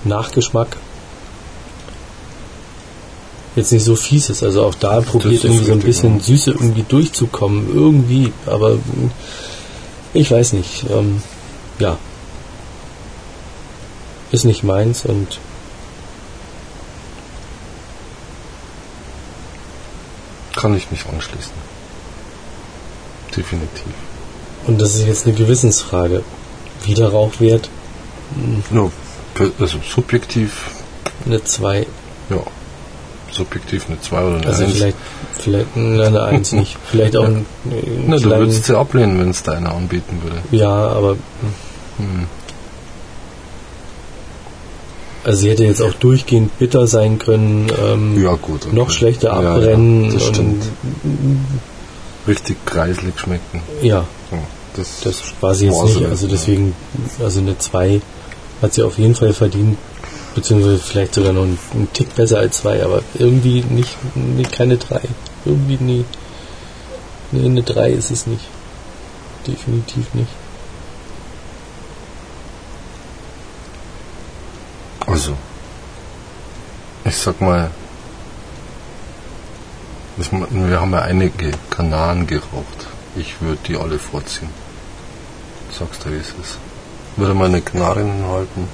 [0.03, 0.77] Nachgeschmack
[3.55, 4.43] jetzt nicht so fies ist.
[4.43, 6.23] Also auch da probiert irgendwie so ein bisschen ja.
[6.23, 7.67] Süße irgendwie durchzukommen.
[7.73, 9.11] Irgendwie, aber mm,
[10.13, 10.85] ich weiß nicht.
[10.89, 11.21] Ähm,
[11.79, 11.97] ja.
[14.31, 15.39] Ist nicht meins und
[20.55, 21.51] Kann ich mich anschließen.
[23.35, 23.93] Definitiv.
[24.67, 26.23] und das ist jetzt eine Gewissensfrage.
[26.83, 27.69] Wiederrauchwert
[28.71, 28.91] Ja, per-
[29.59, 30.71] also subjektiv,
[31.25, 31.85] eine 2.
[32.29, 32.37] ja.
[33.31, 34.73] subjektiv eine 2 oder eine Also 1.
[34.73, 34.97] vielleicht,
[35.33, 36.77] vielleicht na, eine Eins nicht.
[36.89, 40.37] Vielleicht auch ein, ein Na, du würdest sie ablehnen, wenn es deiner anbieten würde.
[40.51, 41.11] Ja, aber
[41.97, 42.25] Hm.
[45.23, 48.65] also sie hätte jetzt auch durchgehend bitter sein können, ähm, Ja, gut.
[48.65, 48.75] okay.
[48.75, 50.05] noch schlechter Ja, abbrennen.
[50.05, 50.63] Ja, das stimmt.
[52.27, 53.61] Richtig kreislig schmecken.
[53.81, 54.37] ja, Ja,
[54.75, 56.05] das, das war sie jetzt nicht.
[56.05, 56.31] Also ja.
[56.31, 56.73] deswegen,
[57.23, 58.01] also eine 2
[58.61, 59.77] hat sie auf jeden Fall verdient.
[60.35, 64.77] Beziehungsweise vielleicht sogar noch einen, einen Tick besser als 2, aber irgendwie nicht, nee, keine
[64.77, 65.01] 3.
[65.45, 66.05] Irgendwie nie.
[67.31, 68.45] Nee, eine 3 ist es nicht.
[69.45, 70.29] Definitiv nicht.
[75.05, 75.35] Also,
[77.03, 77.71] ich sag mal,
[80.17, 82.87] ich, wir haben ja einige Kanaren geraucht.
[83.15, 84.49] Ich würde die alle vorziehen.
[85.77, 86.57] Sagst du, wie es ist.
[87.17, 88.67] Würde mal eine Kanarin halten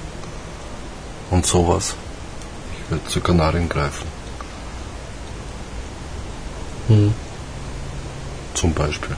[1.30, 1.94] und sowas.
[2.84, 4.06] Ich würde zur Kanarin greifen,
[6.88, 7.14] Hm.
[8.54, 9.16] zum Beispiel.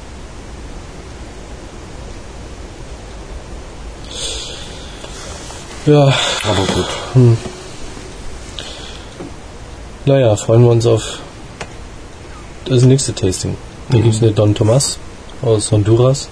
[5.87, 6.13] Ja,
[6.45, 7.37] Aber gut,
[10.05, 11.21] naja, freuen wir uns auf
[12.67, 13.57] das nächste Tasting.
[13.89, 14.03] Da Mhm.
[14.03, 14.99] gibt es eine Don Tomas
[15.43, 16.29] aus Honduras.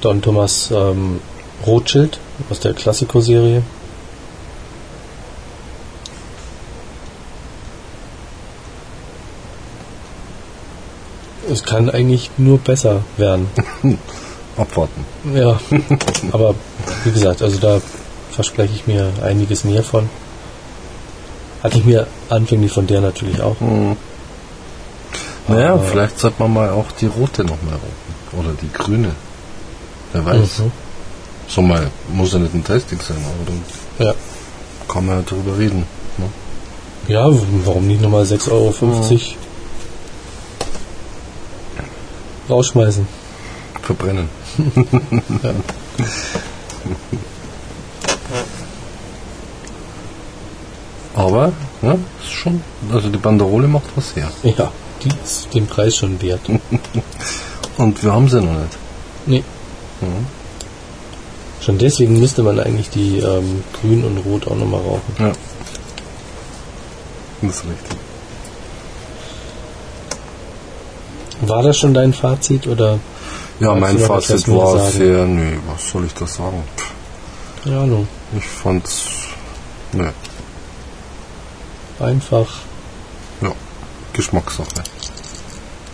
[0.00, 1.20] Don Tomas ähm,
[1.66, 2.18] Rothschild
[2.48, 3.62] aus der Classico-Serie.
[11.50, 13.48] Es kann eigentlich nur besser werden.
[14.56, 15.04] abwarten.
[15.34, 15.58] Ja,
[16.32, 16.54] aber
[17.04, 17.80] wie gesagt, also da
[18.30, 20.08] verspreche ich mir einiges mehr von.
[21.62, 23.58] Hatte ich mir anfänglich von der natürlich auch.
[23.60, 23.96] Hm.
[25.48, 28.38] Naja, Aber- vielleicht sollte man mal auch die rote noch mal rauchen.
[28.38, 29.10] Oder die grüne.
[30.12, 30.58] Wer weiß.
[30.60, 30.72] Mhm.
[31.48, 34.14] So mal, muss ja nicht ein Tasting sein, aber dann Ja.
[34.88, 35.84] kann man ja drüber reden.
[36.18, 36.26] Ne?
[37.08, 37.26] ja,
[37.64, 38.74] warum nicht nochmal 6,50 Euro
[42.48, 43.06] rausschmeißen?
[43.82, 44.28] Verbrennen.
[45.42, 45.52] Ja.
[51.14, 52.62] Aber, ja, ist schon,
[52.92, 54.30] also die Banderole macht was her.
[54.44, 54.70] Ja,
[55.02, 56.40] die ist den Preis schon wert.
[57.76, 58.78] Und wir haben sie noch nicht.
[59.26, 59.44] Nee.
[60.00, 60.26] Mhm.
[61.60, 65.14] Schon deswegen müsste man eigentlich die ähm, Grün und Rot auch nochmal rauchen.
[65.18, 65.32] Ja.
[67.42, 67.98] Das ist richtig.
[71.42, 72.98] War das schon dein Fazit oder?
[73.60, 76.62] Ja, mein Fazit war sehr, nee, was soll ich da sagen?
[77.64, 78.06] Ja, no.
[78.36, 79.04] Ich fand's,
[79.92, 80.12] ne,
[81.98, 82.46] Einfach.
[83.42, 83.52] ja,
[84.14, 84.68] Geschmackssache.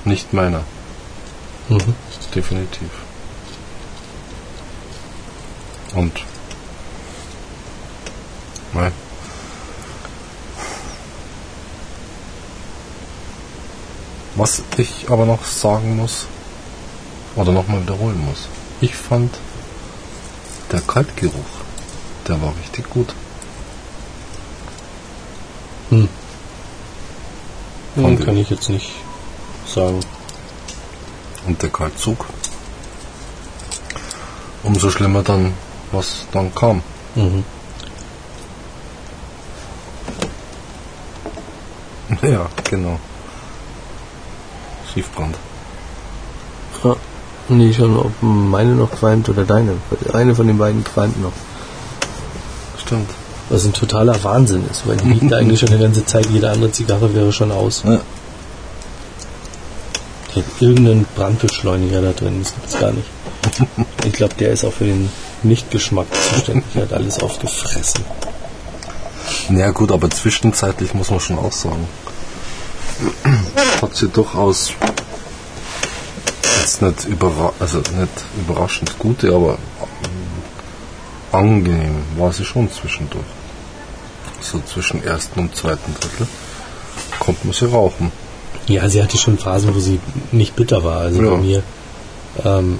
[0.04, 0.60] Nicht meiner,
[1.68, 1.94] Mhm.
[2.34, 2.88] definitiv.
[5.96, 6.12] Und,
[8.74, 8.92] nein.
[14.34, 16.26] Was ich aber noch sagen muss,
[17.34, 18.48] oder nochmal wiederholen muss,
[18.82, 19.38] ich fand,
[20.70, 21.32] der Kaltgeruch,
[22.28, 23.14] der war richtig gut.
[25.88, 26.08] Hm.
[27.94, 28.90] Fand kann ich jetzt nicht
[29.66, 30.00] sagen.
[31.46, 32.26] Und der Kaltzug.
[34.62, 35.54] Umso schlimmer dann,
[35.92, 36.82] was dann kam.
[37.14, 37.44] Mhm.
[42.22, 42.98] Ja, genau.
[44.92, 45.36] Schiefbrand.
[46.84, 46.96] Ja.
[47.48, 49.72] Nee, schon, ob meine noch qualmt oder deine.
[50.12, 51.32] Eine von den beiden qualmt noch.
[52.84, 53.10] Stimmt.
[53.50, 56.72] Was ein totaler Wahnsinn ist, weil die liegt eigentlich schon die ganze Zeit, jede andere
[56.72, 57.82] Zigarre wäre schon aus.
[57.84, 58.00] Ja.
[60.30, 63.08] Ich hätte irgendeinen Brandbeschleuniger da drin, das gibt's gar nicht.
[64.04, 65.08] Ich glaube, der ist auch für den
[65.46, 68.04] Nichtgeschmack zuständig, er hat alles aufgefressen.
[69.50, 71.86] Ja gut, aber zwischenzeitlich muss man schon auch sagen.
[73.82, 74.72] Hat sie durchaus
[76.60, 79.58] jetzt nicht, überra also nicht überraschend gute, aber
[81.32, 83.24] angenehm war sie schon zwischendurch.
[84.40, 86.26] So zwischen ersten und zweiten Drittel
[87.18, 88.12] konnte man sie rauchen.
[88.68, 90.00] Ja, sie hatte schon Phasen, wo sie
[90.32, 91.00] nicht bitter war.
[91.02, 91.30] Also Ja.
[91.30, 91.62] bei mir
[92.44, 92.78] ähm,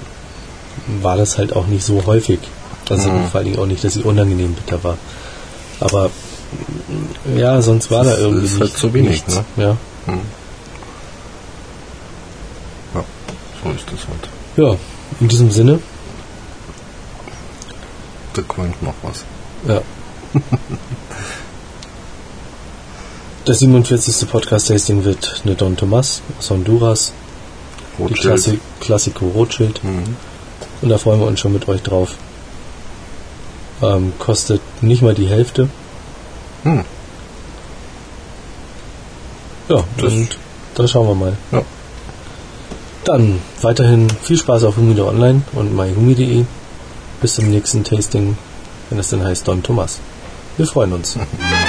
[1.03, 2.41] war das halt auch nicht so häufig.
[2.89, 3.27] Also Mhm.
[3.29, 4.97] vor allen Dingen auch nicht, dass sie unangenehm bitter war.
[5.81, 9.35] Aber mm, ja, sonst war Das da irgendwie ist halt zu wenig, nichts.
[9.35, 9.45] ne?
[9.57, 9.77] Ja.
[12.95, 13.05] Ja,
[13.65, 14.29] so ist das halt.
[14.57, 14.77] ja,
[15.21, 15.81] in diesem Sinne,
[18.35, 19.25] Da qualmt noch was.
[19.67, 19.81] ja.
[23.45, 24.29] Das 47.
[24.29, 27.13] Podcast-Tasting wird eine Don Tomas aus Honduras,
[27.97, 28.21] die Rotschild.
[28.23, 29.85] Klassi Classico Rothschild.
[29.85, 30.17] Mhm.
[30.83, 32.17] Und da freuen wir uns schon mit euch drauf.
[33.83, 35.69] Ähm, kostet nicht mal die Hälfte.
[36.63, 36.85] Hm.
[39.69, 40.39] Ja, das und
[40.75, 41.37] da schauen wir mal.
[41.53, 41.63] Ja.
[43.05, 46.45] Dann weiterhin viel Spaß auf Humido Online und myhumi.de.
[47.21, 48.37] Bis zum nächsten Tasting,
[48.91, 50.01] wenn es dann heißt Don Thomas.
[50.57, 51.19] Wir freuen uns.